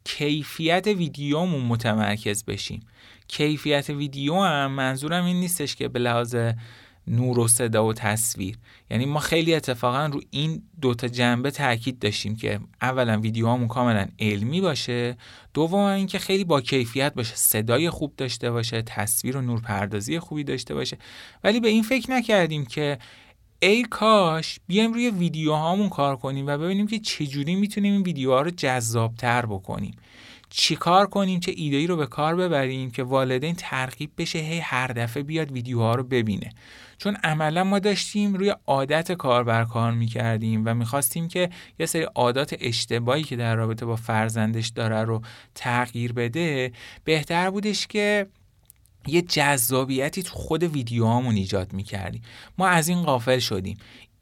کیفیت 0.04 0.88
ویدیومون 0.88 1.62
متمرکز 1.62 2.46
بشیم 2.46 2.80
کیفیت 3.28 3.90
ویدیو 3.90 4.36
هم 4.36 4.72
منظورم 4.72 5.26
این 5.26 5.40
نیستش 5.40 5.76
که 5.76 5.88
به 5.88 6.00
لحاظ 6.00 6.36
نور 7.08 7.40
و 7.40 7.48
صدا 7.48 7.86
و 7.86 7.94
تصویر. 7.94 8.58
یعنی 8.92 9.06
ما 9.06 9.20
خیلی 9.20 9.54
اتفاقا 9.54 10.06
رو 10.06 10.22
این 10.30 10.64
دوتا 10.82 11.08
جنبه 11.08 11.52
تاکید 11.52 12.00
داشتیم 12.00 12.36
که 12.36 12.60
اولا 12.82 13.20
ویدیوهامون 13.20 13.68
کاملا 13.68 14.08
علمی 14.20 14.62
باشه 14.62 15.18
دوم 15.54 15.80
اینکه 15.80 16.20
خیلی 16.20 16.44
با 16.44 16.62
کیفیت 16.62 17.14
باشه 17.14 17.36
صدای 17.36 17.90
خوب 17.90 18.14
داشته 18.18 18.52
باشه 18.52 18.82
تصویر 18.82 19.38
و 19.38 19.42
نورپردازی 19.42 20.20
خوبی 20.20 20.44
داشته 20.44 20.74
باشه. 20.74 20.98
ولی 21.44 21.60
به 21.60 21.68
این 21.68 21.84
فکر 21.84 22.12
نکردیم 22.12 22.66
که 22.66 22.98
ای 23.60 23.84
کاش 23.84 24.60
بیایم 24.68 24.94
روی 24.94 25.10
ویدیوهامون 25.10 25.90
کار 25.90 26.16
کنیم 26.16 26.48
و 26.48 26.58
ببینیم 26.58 26.88
که 26.88 27.00
چجوری 27.00 27.56
می‌تونیم 27.56 27.94
این 27.94 28.02
ویدیوها 28.02 28.42
رو 28.42 28.52
جذابتر 28.52 29.46
بکنیم. 29.46 29.96
چیکار 30.50 31.08
کنیم 31.08 31.40
چه 31.40 31.54
ایده 31.56 31.86
رو 31.86 31.96
به 31.98 32.06
کار 32.06 32.36
ببریم 32.36 32.92
که 32.92 33.04
والدین 33.04 33.56
ترغیب 33.56 34.12
بشه 34.18 34.40
هی 34.40 34.60
هر 34.60 34.88
دفعه 34.88 35.24
بیاد 35.24 35.52
ویدیوها 35.52 35.96
رو 35.96 36.04
ببینه. 36.04 36.50
چون 36.98 37.16
عملا 37.16 37.64
ما 37.64 37.80
داشتیم 37.80 38.34
روی 38.34 38.56
عادت 38.68 39.12
کاربر 39.12 39.66
کار 39.66 39.92
می‌کردیم 39.92 40.64
و 40.66 40.74
می‌خواستیم 40.74 41.28
که 41.28 41.50
یه 41.80 41.86
سری 41.86 42.04
عادات 42.04 42.56
اشتباهی 42.60 43.24
که 43.24 43.36
در 43.36 43.56
رابطه 43.56 43.86
با 43.86 43.96
فرزندش 43.96 44.68
داره 44.68 45.04
رو 45.04 45.22
تغییر 45.56 46.14
بده 46.14 46.72
بهتر 47.04 47.50
بودش 47.50 47.88
که 47.88 48.28
یه 49.08 49.22
جذابیتی 49.22 50.24
تو 50.24 50.34
خود 50.34 50.64
ویدیوهامون 50.64 51.36
ایجاد 51.36 51.74
می‌کردیم. 51.74 52.22
ما 52.58 52.68
از 52.68 52.88
این 52.88 53.04
غافل 53.04 53.40
شدیم. 53.40 53.78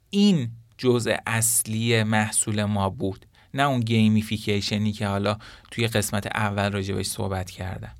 این 0.09 0.49
جزء 0.77 1.15
اصلی 1.27 2.03
محصول 2.03 2.63
ما 2.63 2.89
بود. 2.89 3.25
نه 3.55 3.63
اون 3.63 3.79
gamification 3.79 4.83
ی 4.83 4.91
که 4.91 5.07
حالا 5.07 5.37
توی 5.71 5.87
قسمت 5.87 6.27
اول 6.27 6.71
راجبش 6.71 7.05
صحبت 7.05 7.51
کردم. 7.51 7.91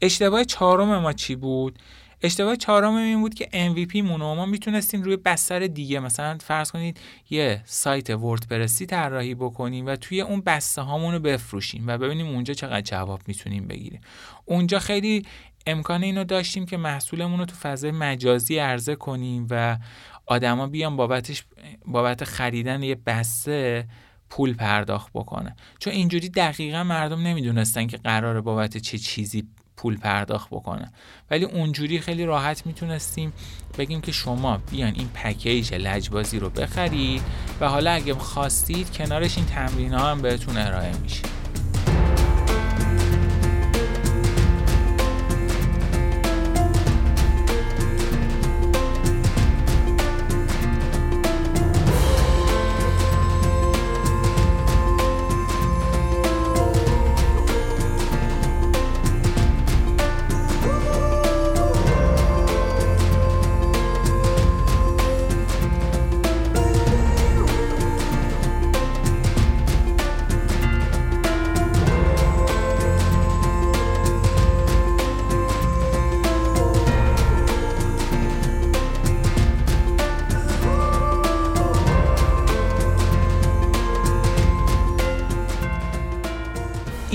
اشتباه 0.00 0.44
چهارم 0.44 0.98
ما 0.98 1.12
چی 1.12 1.34
بود؟ 1.34 1.78
اشتباه 2.22 2.56
چهارم 2.56 2.94
این 2.94 3.20
بود 3.20 3.34
که 3.34 3.48
MVP 3.52 3.96
مون 3.96 4.20
ما 4.20 4.46
می‌تونستیم 4.46 5.02
روی 5.02 5.16
بستر 5.16 5.66
دیگه 5.66 6.00
مثلا 6.00 6.38
فرض 6.38 6.70
کنید 6.70 7.00
یه 7.30 7.62
سایت 7.64 8.10
وردپرسی 8.10 8.86
طراحی 8.86 9.34
بکنیم 9.34 9.86
و 9.86 9.96
توی 9.96 10.20
اون 10.20 10.40
بسته 10.40 10.82
هامون 10.82 11.14
رو 11.14 11.20
بفروشیم 11.20 11.84
و 11.86 11.98
ببینیم 11.98 12.26
اونجا 12.26 12.54
چقدر 12.54 12.80
جواب 12.80 13.20
می‌تونیم 13.26 13.68
بگیریم 13.68 14.00
اونجا 14.44 14.78
خیلی 14.78 15.26
امکان 15.66 16.02
اینو 16.02 16.24
داشتیم 16.24 16.66
که 16.66 16.76
محصولمون 16.76 17.38
رو 17.38 17.44
تو 17.44 17.54
فضای 17.54 17.90
مجازی 17.90 18.58
عرضه 18.58 18.94
کنیم 18.94 19.46
و 19.50 19.78
آدما 20.26 20.66
بیان 20.66 20.96
بابتش 20.96 21.44
بابت 21.86 22.24
خریدن 22.24 22.82
یه 22.82 22.94
بسته 22.94 23.88
پول 24.32 24.54
پرداخت 24.54 25.10
بکنه. 25.14 25.56
چون 25.78 25.92
اینجوری 25.92 26.28
دقیقا 26.28 26.84
مردم 26.84 27.22
نمی‌دونستن 27.22 27.86
که 27.86 27.96
قراره 27.96 28.40
بابت 28.40 28.76
چه 28.76 28.98
چیزی 28.98 29.48
پول 29.76 29.96
پرداخت 29.96 30.48
بکنه. 30.50 30.92
ولی 31.30 31.44
اونجوری 31.44 32.00
خیلی 32.00 32.24
راحت 32.24 32.66
می‌تونستیم 32.66 33.32
بگیم 33.78 34.00
که 34.00 34.12
شما 34.12 34.56
بیان 34.70 34.94
این 34.94 35.08
پکیج 35.08 35.74
لجبازی 35.74 36.38
رو 36.38 36.50
بخرید 36.50 37.22
و 37.60 37.68
حالا 37.68 37.90
اگه 37.90 38.14
خواستید 38.14 38.92
کنارش 38.92 39.36
این 39.36 39.46
تمرین 39.46 39.94
ها 39.94 40.10
هم 40.10 40.22
بهتون 40.22 40.56
ارائه 40.56 40.96
میشه. 40.96 41.31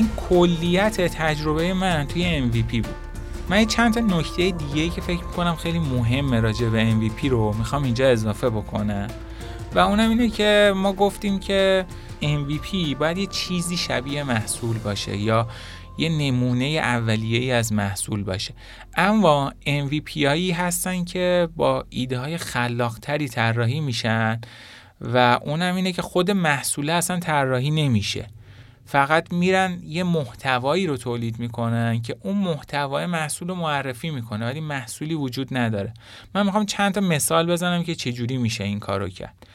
کلیت 0.06 1.02
تجربه 1.02 1.74
من 1.74 2.08
توی 2.08 2.52
MVP 2.52 2.72
بود. 2.72 2.96
من 3.50 3.66
چند 3.66 3.94
تا 3.94 4.00
نکته 4.00 4.52
دیگه 4.52 4.90
که 4.90 5.02
فکر 5.02 5.24
می‌کنم 5.24 5.56
خیلی 5.56 5.80
مهمه 5.80 6.40
راجع 6.40 6.70
به 6.70 6.92
MVP 6.92 7.26
رو 7.26 7.54
می‌خوام 7.54 7.84
اینجا 7.84 8.10
اضافه 8.10 8.50
بکنم. 8.50 9.08
و 9.76 9.80
اونم 9.80 10.10
اینه 10.10 10.30
که 10.30 10.74
ما 10.76 10.94
گفتیم 10.94 11.40
که 11.40 11.86
MVP 12.22 12.96
باید 13.00 13.18
یه 13.18 13.28
چیزی 13.28 13.78
شبیه 13.78 14.24
محصول 14.24 14.78
باشه 14.78 15.18
یا 15.18 15.48
یه 15.98 16.10
نمونه 16.10 16.66
اولیه 16.66 17.40
ای 17.40 17.52
از 17.52 17.74
محصول 17.74 18.24
باشه. 18.24 18.54
اما 18.96 19.54
MVP 19.66 20.24
هایی 20.24 20.52
هستن 20.52 21.04
که 21.04 21.50
با 21.56 21.86
ایده 21.90 22.20
های 22.20 22.38
خلاقتری 22.38 23.28
طراحی 23.28 23.80
میشن 23.80 24.42
و 25.02 25.40
اونم 25.46 25.76
اینه 25.76 25.92
که 25.92 26.02
خود 26.02 26.32
محصوله 26.32 26.94
اصلا 26.94 27.20
طراحی 27.20 27.72
نمیشه. 27.72 28.28
فقط 28.90 29.34
میرن 29.34 29.80
یه 29.84 30.04
محتوایی 30.04 30.88
رو 30.88 30.98
تولید 30.98 31.40
می‌کنن 31.40 32.02
که 32.02 32.16
اون 32.24 32.38
محتوای 32.38 33.06
محصول 33.06 33.48
رو 33.48 33.56
معرفی 33.56 34.10
می‌کنه 34.10 34.46
ولی 34.46 34.60
محصولی 34.60 35.14
وجود 35.14 35.58
نداره. 35.58 35.94
من 36.36 36.46
می‌خوام 36.46 36.66
چند 36.66 36.94
تا 36.94 37.02
مثال 37.02 37.52
بزنم 37.52 37.84
که 37.84 37.96
چجوری 37.96 38.38
میشه 38.38 38.64
این 38.64 38.80
کارو 38.80 39.10
کرد. 39.10 39.48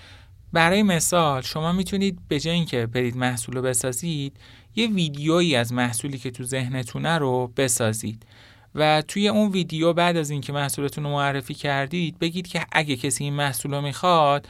برای 0.53 0.83
مثال 0.83 1.43
شما 1.43 1.73
می‌تونید 1.73 2.19
به 2.29 2.41
جای 2.41 2.55
اینکه 2.55 2.87
برید 2.87 3.17
محصول 3.17 3.55
رو 3.55 3.63
بسازید 3.63 4.37
یه 4.77 4.87
ویدیویی 4.87 5.57
از 5.57 5.73
محصولی 5.73 6.19
که 6.19 6.31
تو 6.31 6.45
ذهنتونه 6.45 7.19
رو 7.19 7.53
بسازید 7.57 8.27
و 8.75 9.03
توی 9.03 9.29
اون 9.29 9.51
ویدیو 9.51 9.93
بعد 9.93 10.17
از 10.17 10.31
اینکه 10.31 10.53
محصولتون 10.53 11.05
رو 11.05 11.11
معرفی 11.11 11.55
کردید 11.55 12.19
بگید 12.19 12.47
که 12.47 12.67
اگه 12.73 12.97
کسی 12.97 13.25
این 13.25 13.35
محصول 13.35 13.75
رو 13.75 13.81
می‌خواد 13.81 14.49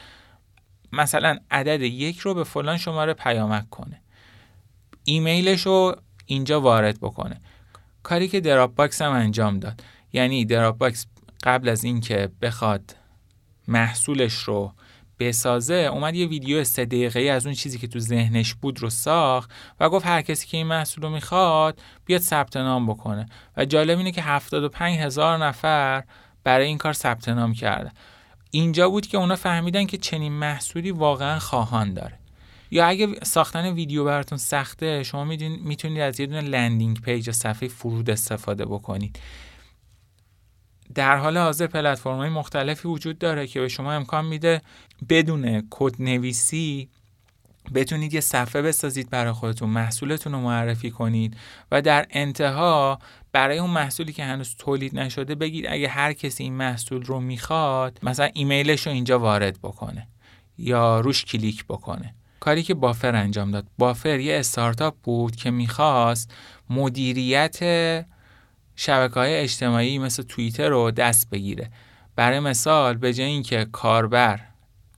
مثلا 0.91 1.37
عدد 1.51 1.81
یک 1.81 2.19
رو 2.19 2.33
به 2.33 2.43
فلان 2.43 2.77
شماره 2.77 3.13
پیامک 3.13 3.69
کنه. 3.69 4.02
ایمیلش 5.03 5.61
رو 5.61 5.95
اینجا 6.25 6.61
وارد 6.61 6.99
بکنه. 6.99 7.41
کاری 8.03 8.27
که 8.27 8.39
Dropbox 8.39 9.01
هم 9.01 9.11
انجام 9.11 9.59
داد. 9.59 9.83
یعنی 10.13 10.45
Dropbox 10.45 11.07
قبل 11.43 11.69
از 11.69 11.83
اینکه 11.83 12.29
بخواد 12.41 12.95
محصولش 13.67 14.33
رو 14.33 14.73
بسازه 15.19 15.73
اومد 15.73 16.15
یه 16.15 16.27
ویدیو 16.27 16.63
سه 16.63 16.85
دقیقه 16.85 17.19
از 17.19 17.45
اون 17.45 17.55
چیزی 17.55 17.77
که 17.77 17.87
تو 17.87 17.99
ذهنش 17.99 18.53
بود 18.53 18.81
رو 18.81 18.89
ساخت 18.89 19.51
و 19.79 19.89
گفت 19.89 20.05
هر 20.05 20.21
کسی 20.21 20.47
که 20.47 20.57
این 20.57 20.67
محصول 20.67 21.03
رو 21.03 21.09
می‌خواد 21.09 21.81
بیاد 22.05 22.21
ثبت 22.21 22.57
نام 22.57 22.87
بکنه. 22.87 23.25
و 23.57 23.65
جالب 23.65 23.97
اینه 23.97 24.11
که 24.11 24.21
75 24.21 24.99
هزار 24.99 25.37
نفر 25.37 26.03
برای 26.43 26.67
این 26.67 26.77
کار 26.77 26.93
ثبت 26.93 27.29
نام 27.29 27.53
کرده. 27.53 27.91
اینجا 28.51 28.89
بود 28.89 29.07
که 29.07 29.17
اونا 29.17 29.35
فهمیدن 29.35 29.85
که 29.85 29.97
چنین 29.97 30.33
محصولی 30.33 30.91
واقعا 30.91 31.39
خواهان 31.39 31.93
داره. 31.93 32.19
یا 32.73 32.85
اگه 32.85 33.07
ساختن 33.23 33.73
ویدیو 33.73 34.05
براتون 34.05 34.37
سخته 34.37 35.03
شما 35.03 35.23
می‌تونید 35.63 35.99
از 35.99 36.19
یه 36.19 36.25
دونه 36.25 36.41
landing 36.41 37.01
page 37.01 37.27
یا 37.27 37.33
صفحه 37.33 37.67
فرود 37.67 38.09
استفاده 38.09 38.65
بکنید. 38.65 39.19
در 40.95 41.17
حال 41.17 41.37
حاضر 41.37 41.67
پلتفرم 41.67 42.17
های 42.17 42.29
مختلفی 42.29 42.87
وجود 42.87 43.17
داره 43.17 43.47
که 43.47 43.59
به 43.59 43.67
شما 43.67 43.93
امکان 43.93 44.25
میده 44.25 44.61
بدون 45.09 45.67
کد 45.69 46.01
نویسی 46.01 46.89
بتونید 47.75 48.13
یه 48.13 48.19
صفحه 48.19 48.61
بسازید 48.61 49.09
برای 49.09 49.31
خودتون 49.31 49.69
محصولتون 49.69 50.33
رو 50.33 50.39
معرفی 50.39 50.91
کنید 50.91 51.37
و 51.71 51.81
در 51.81 52.05
انتها 52.09 52.99
برای 53.31 53.57
اون 53.57 53.69
محصولی 53.69 54.13
که 54.13 54.23
هنوز 54.23 54.55
تولید 54.55 54.99
نشده 54.99 55.35
بگید 55.35 55.65
اگه 55.69 55.87
هر 55.87 56.13
کسی 56.13 56.43
این 56.43 56.53
محصول 56.53 57.03
رو 57.03 57.19
می‌خواد 57.19 57.99
مثلا 58.03 58.29
ایمیلش 58.33 58.87
رو 58.87 58.93
اینجا 58.93 59.19
وارد 59.19 59.59
بکنه 59.59 60.07
یا 60.57 60.99
روش 60.99 61.25
کلیک 61.25 61.65
بکنه. 61.65 62.15
کاری 62.43 62.63
که 62.63 62.73
بافر 62.73 63.15
انجام 63.15 63.51
داد. 63.51 63.65
بافر 63.77 64.19
یه 64.19 64.39
استارتاپ 64.39 64.95
بود 65.03 65.35
که 65.35 65.51
می‌خواست 65.51 66.33
مدیریت 66.69 67.59
شبکه 68.75 69.13
های 69.13 69.35
اجتماعی 69.35 69.99
مثل 69.99 70.23
توییتر 70.23 70.69
رو 70.69 70.91
دست 70.91 71.29
بگیره. 71.29 71.69
برای 72.15 72.39
مثال 72.39 72.97
به 72.97 73.13
جای 73.13 73.27
اینکه 73.27 73.67
کاربر 73.71 74.39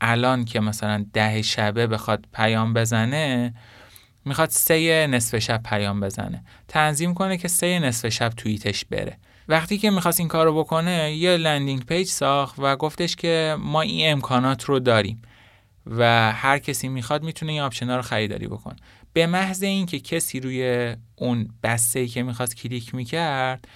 الان 0.02 0.46
که 0.46 0.60
مثلا 0.60 1.06
ده 1.14 1.42
شبه 1.42 1.88
بخواد 1.88 2.26
پیام 2.34 2.74
بزنه 2.74 3.54
می‌خواد 4.26 4.50
سه 4.50 5.08
نصف 5.08 5.40
شب 5.40 5.62
پیام 5.64 6.00
بزنه. 6.00 6.44
تنظیم 6.68 7.14
کنه 7.14 7.38
که 7.38 7.48
سه 7.48 7.80
نصف 7.80 8.10
شب 8.10 8.30
توییتش 8.30 8.86
بره. 8.86 9.18
وقتی 9.48 9.78
که 9.78 9.90
می‌خواست 9.92 10.20
این 10.20 10.30
کار 10.30 10.46
رو 10.46 10.60
بکنه 10.64 11.14
یه 11.14 11.38
landing 11.38 11.86
page 11.86 12.08
ساخت 12.08 12.56
و 12.58 12.76
گفتش 12.76 13.16
که 13.16 13.56
ما 13.60 13.82
این 13.82 14.12
امکانات 14.12 14.64
رو 14.64 14.80
داریم. 14.80 15.22
و 15.86 16.32
هر 16.32 16.58
کسی 16.58 16.88
می‌خواد 16.88 17.24
می‌تونه 17.24 17.52
این 17.52 17.62
آپشن 17.62 17.90
رو 17.90 18.02
خریداری 18.02 18.48
بکنه 18.48 18.76
به 19.14 19.28
محض 19.28 19.64
اینکه 19.64 20.00
کسی 20.00 20.40
روی 20.40 20.96
اون 21.16 21.50
بسته 21.64 22.08
که 22.08 22.24
می‌خواست 22.24 22.56
کلیک 22.56 22.96
می‌کرد 22.96 23.68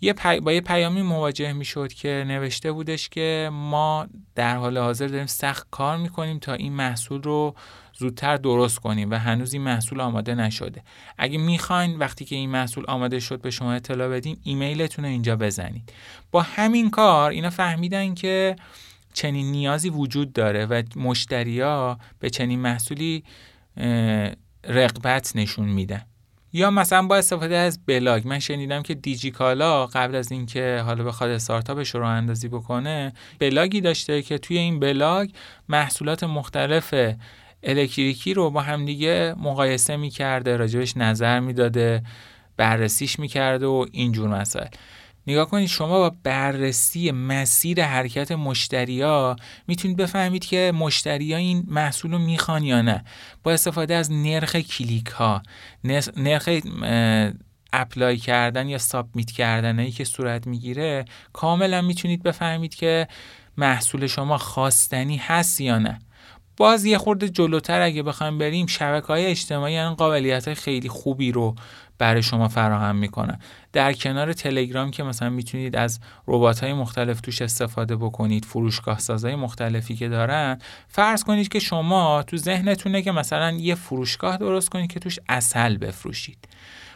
یه 0.00 0.14
با 0.42 0.52
یه 0.52 0.60
پیامی 0.60 1.02
مواجه 1.02 1.52
می‌شد 1.52 1.92
که 1.92 2.24
نوشته 2.28 2.72
بودش 2.72 3.08
که 3.08 3.50
ما 3.52 4.06
در 4.34 4.56
حال 4.56 4.78
حاضر 4.78 5.06
داریم 5.06 5.26
سخت 5.26 5.66
کار 5.70 5.96
می‌کنیم 5.96 6.38
تا 6.38 6.52
این 6.54 6.72
محصول 6.72 7.22
رو 7.22 7.54
زودتر 7.98 8.36
درست 8.36 8.78
کنیم 8.78 9.10
و 9.10 9.14
هنوز 9.14 9.52
این 9.52 9.62
محصول 9.62 10.00
آماده 10.00 10.34
نشده. 10.34 10.82
اگه 11.18 11.38
می‌خواین 11.38 11.98
وقتی 11.98 12.24
که 12.24 12.36
این 12.36 12.50
محصول 12.50 12.84
آماده 12.88 13.20
شد 13.20 13.40
به 13.40 13.50
شما 13.50 13.72
اطلاع 13.72 14.08
بدیم 14.08 14.40
ایمیلتون 14.44 15.04
رو 15.04 15.10
اینجا 15.10 15.36
بزنید. 15.36 15.92
با 16.30 16.42
همین 16.42 16.90
کار 16.90 17.30
اینا 17.30 17.50
فهمیدن 17.50 18.14
که 18.14 18.56
چنین 19.12 19.50
نیازی 19.50 19.90
وجود 19.90 20.32
داره 20.32 20.66
و 20.66 20.82
مشتریا 20.96 21.98
به 22.18 22.30
چنین 22.30 22.60
محصولی 22.60 23.24
رقبت 24.64 25.32
نشون 25.34 25.68
میدن. 25.68 26.02
یا 26.52 26.70
مثلا 26.70 27.06
با 27.06 27.16
استفاده 27.16 27.56
از 27.56 27.86
بلاگ 27.86 28.28
من 28.28 28.38
شنیدم 28.38 28.82
که 28.82 28.94
دیجیکالا 28.94 29.86
قبل 29.86 30.14
از 30.14 30.32
اینکه 30.32 30.82
حالا 30.86 31.04
بخواد 31.04 31.30
استارتاپش 31.30 31.94
رو 31.94 32.06
اندازی 32.06 32.48
بکنه 32.48 33.12
بلاگی 33.38 33.80
داشته 33.80 34.22
که 34.22 34.38
توی 34.38 34.58
این 34.58 34.80
بلاگ 34.80 35.30
محصولات 35.68 36.24
مختلف 36.24 36.94
الکتریکی 37.62 38.34
رو 38.34 38.50
با 38.50 38.60
همدیگه 38.60 39.34
مقایسه 39.38 39.96
می‌کرده 39.96 40.56
راجبش 40.56 40.96
نظر 40.96 41.40
می‌داده 41.40 42.02
بررسیش 42.56 43.18
می‌کرده 43.18 43.66
و 43.66 43.86
اینجور 43.92 44.28
مسائل. 44.28 44.68
نگاه 45.26 45.48
کنید 45.48 45.68
شما 45.68 45.98
با 45.98 46.16
بررسی 46.22 47.10
مسیر 47.10 47.84
حرکت 47.84 48.32
مشتریا 48.32 49.36
می‌تونید 49.68 49.96
بفهمید 49.96 50.44
که 50.44 50.72
مشتریا 50.74 51.36
این 51.36 51.64
محصول 51.68 52.12
رو 52.12 52.18
می‌خوان 52.18 52.64
یا 52.64 52.82
نه. 52.82 53.04
با 53.42 53.52
استفاده 53.52 53.94
از 53.94 54.12
نرخ 54.12 54.56
کلیک 54.56 55.06
ها 55.06 55.42
نرخ 56.16 56.48
apply 57.72 58.16
کردن 58.16 58.68
یا 58.68 58.78
submit 58.78 59.30
کردن 59.30 59.78
هایی 59.78 59.90
که 59.90 60.04
صورت 60.04 60.46
می‌گیره 60.46 61.04
کاملا 61.32 61.82
می‌تونید 61.82 62.22
بفهمید 62.22 62.74
که 62.74 63.08
محصول 63.56 64.06
شما 64.06 64.38
خواستنی 64.38 65.16
هست 65.16 65.60
یا 65.60 65.78
نه. 65.78 65.98
باز 66.56 66.84
یه 66.84 66.98
خورده 66.98 67.28
جلوتر 67.28 67.80
اگه 67.80 68.02
بخوایم 68.02 68.38
بریم 68.38 68.66
شبکه 68.66 69.06
های 69.06 69.26
اجتماعی 69.26 69.74
یعنی 69.74 69.94
قابلیت 69.94 70.54
خیلی 70.54 70.88
خوبی 70.88 71.32
رو 71.32 71.54
برای 71.98 72.22
شما 72.22 72.48
فراهم 72.48 72.96
می‌کنن 72.96 73.38
در 73.72 73.92
کنار 73.92 74.32
تلگرام 74.32 74.90
که 74.90 75.02
مثلا 75.02 75.30
می‌تونید 75.30 75.76
از 75.76 76.00
ربات 76.26 76.64
های 76.64 76.72
مختلف 76.72 77.20
توش 77.20 77.42
استفاده 77.42 77.96
بکنید 77.96 78.44
فروشگاه 78.44 78.98
سازهای 78.98 79.34
مختلفی 79.34 79.96
که 79.96 80.08
دارن 80.08 80.58
فرض 80.88 81.24
کنید 81.24 81.48
که 81.48 81.58
شما 81.58 82.22
تو 82.22 82.36
ذهنتونه 82.36 83.02
که 83.02 83.12
مثلا 83.12 83.50
یه 83.50 83.74
فروشگاه 83.74 84.36
درست 84.36 84.68
کنید 84.68 84.92
که 84.92 85.00
توش 85.00 85.18
اصل 85.28 85.76
بفروشید. 85.76 86.48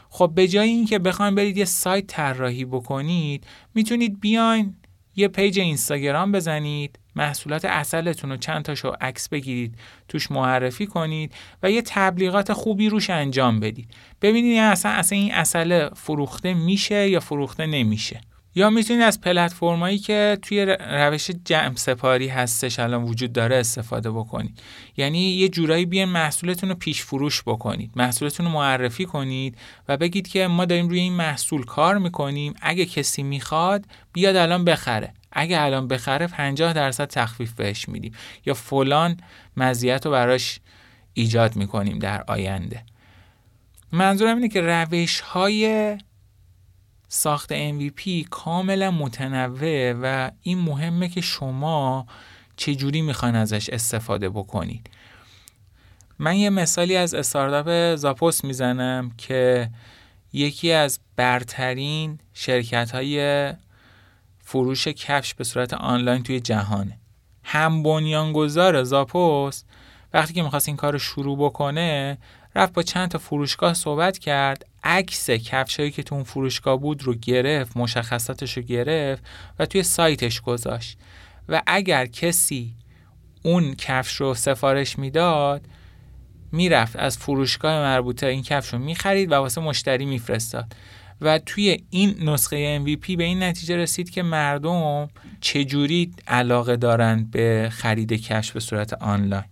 خب 0.09 0.33
به 0.35 0.49
جای 0.49 0.69
اینکه 0.69 0.99
بخواید 0.99 1.35
برید 1.35 1.57
یه 1.57 1.65
سایت 1.65 2.07
طراحی 2.07 2.65
بکنید 2.65 3.47
می‌تونید 3.75 4.21
بیاین 4.21 4.75
یه 5.17 5.29
پیج 5.29 5.61
اینستاگرام 5.61 6.33
بزنید. 6.33 6.99
محصولات 7.17 7.65
اصلتون 7.65 8.31
رو 8.31 8.37
چند 8.37 8.65
تاشو 8.65 8.93
عکس 9.01 9.29
بگیرید 9.29 9.75
توش 10.09 10.31
معرفی 10.31 10.87
کنید 10.87 11.33
و 11.63 11.71
یه 11.71 11.83
تبلیغات 11.83 12.53
خوبی 12.53 12.89
روش 12.89 13.11
انجام 13.11 13.61
بدید. 13.61 13.89
ببینید 14.23 14.59
اصلا 14.59 14.93
اصلا 14.93 15.19
این 15.19 15.35
اصل 15.35 15.89
فروخته 15.95 16.55
میشه 16.55 17.09
یا 17.09 17.21
فروخته 17.21 17.67
نمیشه. 17.67 18.21
یا 18.55 18.71
می‌تونید 18.71 19.03
از 19.03 19.21
پلتفرمایی 19.21 19.99
که 19.99 20.39
توی 20.43 20.77
روش 20.91 21.31
جمع 21.45 21.75
سپاری 21.75 22.29
هستش 22.29 22.79
الان 22.79 23.03
وجود 23.03 23.33
داره 23.33 23.57
استفاده 23.57 24.11
بکنید. 24.11 24.59
یعنی 24.97 25.19
یه 25.19 25.49
جورایی 25.49 25.87
بیان 25.87 26.09
محصولتون 26.09 26.69
رو 26.69 26.75
پیش 26.75 27.03
فروش 27.03 27.43
بکنید. 27.47 27.91
محصولتون 27.97 28.47
رو 28.47 28.53
معرفی 28.53 29.05
کنید 29.05 29.59
و 29.89 29.97
بگید 29.97 30.29
که 30.29 30.47
ما 30.47 30.65
داریم 30.65 30.89
روی 30.89 31.01
این 31.01 31.13
محصول 31.13 31.65
کار 31.65 31.99
می‌کنیم. 31.99 32.55
اگه 32.63 32.87
کسی 32.87 33.23
می‌خواد 33.23 33.85
بیاد 34.13 34.37
الان 34.37 34.65
بخره. 34.65 35.15
اگه 35.39 35.61
الان 35.61 35.89
بخره 35.89 36.27
50 36.27 36.73
درصد 36.73 37.07
تخفیف 37.07 37.53
بهش 37.53 37.89
میدیم. 37.89 38.13
یا 38.47 38.55
فلان 38.55 39.17
مزیت 39.57 40.07
رو 40.07 40.13
براش 40.13 40.61
ایجاد 41.15 41.57
می‌کنیم 41.57 41.99
در 41.99 42.25
آینده. 42.29 42.83
منظورم 43.93 44.37
اینه 44.37 44.49
که 44.49 44.61
روش 44.61 45.21
های 45.21 45.97
ساخت 47.09 47.53
MVP 47.55 48.29
کاملا 48.31 48.91
متنوع 48.91 49.93
و 49.93 50.31
این 50.43 50.59
مهمه 50.59 51.09
که 51.09 51.21
شما 51.21 52.07
چجوری 52.57 53.03
می‌خواین 53.03 53.35
ازش 53.35 53.71
استفاده 53.71 54.29
بکنید. 54.29 54.91
من 56.19 56.37
یه 56.37 56.51
مثالی 56.51 56.97
از 56.97 57.15
استارتاپ 57.15 57.97
زاپوس 57.97 58.45
می‌زنم 58.45 59.11
که 59.19 59.71
یکی 60.33 60.73
از 60.73 61.01
برترین 61.17 62.19
شرکت 62.35 62.91
های 62.91 63.53
فروش 64.49 64.89
کفش 64.89 65.35
به 65.35 65.45
صورت 65.45 65.75
آنلاین 65.75 66.23
توی 66.23 66.41
جهانه. 66.41 66.99
هم 67.45 67.83
بنیانگذار 67.83 68.83
زاپوس 68.83 69.63
وقتی 70.15 70.35
که 70.35 70.43
می‌خواست 70.43 70.69
این 70.69 70.77
کار 70.77 70.93
رو 70.93 70.99
شروع 70.99 71.39
بکنه 71.39 72.19
رفت 72.55 72.73
با 72.73 72.83
چند 72.83 73.09
تا 73.09 73.19
فروشگاه 73.19 73.75
صحبت 73.75 74.19
کرد. 74.19 74.67
عکس 74.85 75.31
کفشایی 75.31 75.91
که 75.91 76.03
تو 76.03 76.15
اون 76.15 76.25
فروشگاه 76.25 76.81
بود 76.81 77.03
رو 77.03 77.15
گرفت 77.15 77.77
مشخصاتش 77.77 78.57
رو 78.57 78.63
گرفت 78.63 79.25
و 79.59 79.67
توی 79.67 79.83
سایتش 79.83 80.41
گذاشت. 80.41 80.99
و 81.49 81.63
اگر 81.67 82.07
کسی 82.07 82.75
اون 83.43 83.75
کفش 83.75 84.15
رو 84.15 84.35
سفارش 84.35 84.99
می‌داد 84.99 85.65
می‌رفت 86.53 86.97
از 86.97 87.19
فروشگاه 87.19 87.73
مربوطه 87.73 88.27
این 88.27 88.43
کفش 88.43 88.73
رو 88.73 88.79
می‌خرید 88.79 89.33
و 89.33 89.35
واسه 89.35 89.61
مشتری 89.61 90.05
میفرستاد. 90.07 90.73
و 91.21 91.39
توی 91.39 91.85
این 91.91 92.15
نسخه 92.23 92.79
MVP 92.85 93.17
به 93.17 93.25
این 93.25 93.43
نتیجه 93.43 93.77
رسید 93.77 94.11
که 94.11 94.23
مردم 94.23 95.09
چجوری 95.41 96.13
علاقه 96.27 96.77
دارند 96.77 97.31
به 97.31 97.69
خرید 97.73 98.13
کفش 98.13 98.53
به 98.53 98.61
صورت 98.61 98.93
آنلاین. 98.93 99.45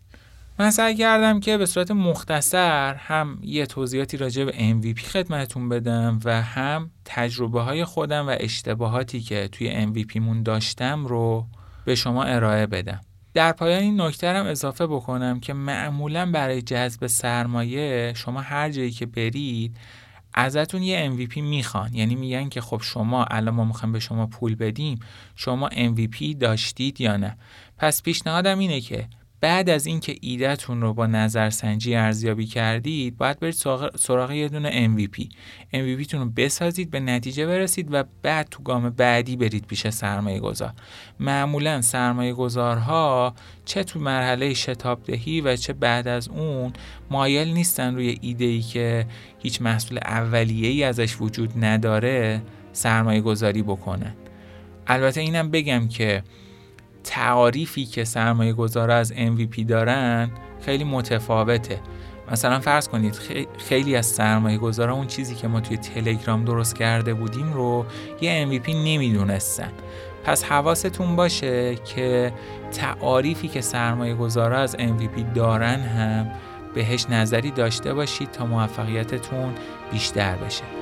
من 0.59 0.71
سعی 0.71 0.95
کردم 0.95 1.41
که 1.41 1.59
به 1.59 1.67
صورت 1.67 1.91
مختصر 1.91 2.95
هم 2.95 3.39
یه 3.43 3.67
توضیحاتی 3.67 4.17
راجع 4.17 4.45
به 4.45 4.53
MVP 4.53 5.01
خدمتون 5.01 5.69
بدم 5.69 6.21
و 6.25 6.43
هم 6.43 6.91
تجربه 7.05 7.61
های 7.61 7.85
خودم 7.85 8.29
و 8.29 8.37
اشتباهاتی 8.41 9.21
که 9.21 9.49
توی 9.53 9.87
MVP 9.87 10.17
مون 10.17 10.43
داشتم 10.43 11.07
رو 11.07 11.47
به 11.85 11.95
شما 11.95 12.25
ارائه 12.25 12.67
بدم. 12.67 13.01
در 13.35 13.53
پایان 13.53 13.83
این 13.83 14.01
نکته 14.01 14.27
اضافه 14.27 14.87
بکنم 14.87 15.41
که 15.41 15.53
معمولا 15.53 16.31
برای 16.31 16.63
جذب 16.63 17.07
سرمایه 17.07 18.13
شما 18.17 18.41
هر 18.41 18.71
جایی 18.71 18.91
که 18.91 19.07
برید 19.07 19.77
ازتون 20.35 20.83
یه 20.83 21.11
MVP 21.11 21.37
می‌خوان. 21.37 21.95
یعنی 21.95 22.15
میگن 22.15 22.49
که 22.49 22.61
خب 22.61 22.81
شما 22.83 23.25
الان 23.25 23.55
ما 23.55 23.65
می‌خوایم 23.65 23.93
به 23.93 24.01
شما 24.01 24.27
پول 24.27 24.55
بدیم 24.55 25.01
شما 25.37 25.69
MVP 25.69 26.35
داشتید 26.41 27.01
یا 27.01 27.17
نه. 27.17 27.37
پس 27.79 28.03
پیشنهادم 28.03 28.59
اینه 28.59 28.81
که 28.81 29.09
بعد 29.41 29.71
از 29.71 29.87
اینکه 29.87 30.17
ایدهتون 30.21 30.81
رو 30.81 30.95
با 30.95 31.07
نظرسنجی 31.07 31.95
ارزیابی 31.95 32.47
کردید 32.47 33.17
باید 33.17 33.41
برید 33.41 33.55
سراغ 33.99 34.31
یه 34.31 34.49
دونه 34.49 34.89
MVP 34.89 35.23
MVP 35.73 36.07
تون 36.07 36.21
رو 36.21 36.31
بسازید 36.37 36.91
به 36.91 37.01
نتیجه 37.01 37.47
برسید 37.47 37.89
و 37.91 38.05
بعد 38.23 38.49
تو 38.51 38.63
گام 38.63 38.91
بعدی 38.91 39.37
برید 39.37 39.67
پیش 39.67 39.89
سرمایه 39.89 40.41
گذار 40.41 40.73
معمولا 41.21 41.81
سرمایه 41.81 42.33
گذارها 42.33 43.35
چه 43.65 43.85
تو 43.85 44.01
مرحله 44.01 44.55
شتاب 44.55 45.03
دهی 45.05 45.41
و 45.41 45.57
چه 45.57 45.73
بعد 45.73 46.09
از 46.09 46.29
اون 46.29 46.73
مایل 47.11 47.49
نیستن 47.49 47.95
روی 47.95 48.19
ایده 48.21 48.45
ای 48.45 48.61
که 48.61 49.07
هیچ 49.39 49.63
محصول 49.63 49.99
اولیه 49.99 50.69
ای 50.69 50.85
ازش 50.85 51.21
وجود 51.21 51.65
نداره 51.65 52.43
سرمایه 52.73 53.21
گذاری 53.21 53.63
بکنن. 53.63 54.15
البته 54.87 55.21
اینم 55.21 55.51
بگم 55.51 55.89
که 55.89 56.23
تعاریفی 57.05 57.85
که 57.85 58.05
سرمایه 58.05 58.53
گذار 58.53 58.91
از 58.91 59.13
MVP 59.13 59.65
دارن 59.69 60.31
خیلی 60.61 60.85
متفاوته. 60.85 61.81
مثلا 62.33 62.61
فرض 62.61 62.89
کنید 62.89 63.19
خیلی 63.59 63.97
از 63.97 64.07
سرمایه 64.07 64.59
گذارا 64.59 64.95
اون 64.95 65.07
چیزی 65.07 65.35
که 65.35 65.49
ما 65.49 65.61
توی 65.61 65.77
تلگرام 65.77 66.45
درست 66.45 66.77
کرده 66.77 67.15
بودیم 67.15 67.53
رو 67.53 67.87
یه 68.21 68.47
MVP 68.51 68.69
نمی‌دونستن. 68.69 69.73
پس 70.25 70.45
حواستون 70.45 71.17
باشه 71.17 71.75
که 71.75 72.33
تعاریفی 72.73 73.49
که 73.49 73.61
سرمایه 73.61 74.15
گذارا 74.15 74.59
از 74.59 74.77
MVP 74.77 75.21
دارن 75.35 75.81
هم 75.81 76.31
بهش 76.75 77.07
نظری 77.11 77.51
داشته 77.51 77.95
باشید 77.95 78.31
تا 78.31 78.47
موفقیتتون 78.47 79.55
بیشتر 79.93 80.37
بشه. 80.37 80.74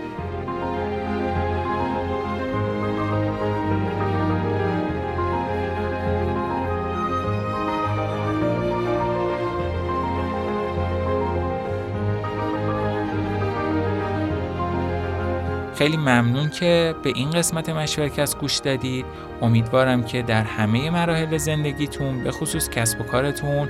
خیلی 15.82 15.96
ممنون 15.96 16.48
که 16.48 16.94
به 17.02 17.12
این 17.14 17.30
قسمت 17.30 17.68
مشورکست 17.68 18.38
گوش 18.38 18.58
دادید 18.58 19.06
امیدوارم 19.40 20.02
که 20.02 20.22
در 20.22 20.42
همه 20.42 20.90
مراحل 20.90 21.36
زندگیتون 21.36 22.24
به 22.24 22.30
خصوص 22.30 22.68
کسب 22.68 23.00
و 23.00 23.04
کارتون 23.04 23.68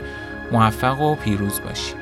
موفق 0.52 1.00
و 1.00 1.14
پیروز 1.14 1.60
باشید 1.60 2.01